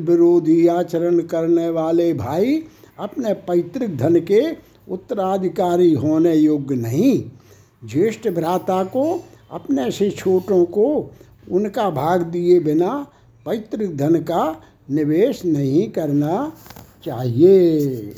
[0.00, 2.62] विरोधी आचरण करने वाले भाई
[2.98, 4.40] अपने पैतृक धन के
[4.90, 7.18] उत्तराधिकारी होने योग्य नहीं।
[7.84, 9.04] ज्येष्ठ भ्राता को
[9.52, 10.88] अपने से छोटों को
[11.50, 12.94] उनका भाग दिए बिना
[13.46, 14.44] पैतृक धन का
[14.90, 16.52] निवेश नहीं करना
[17.04, 18.14] चाहिए।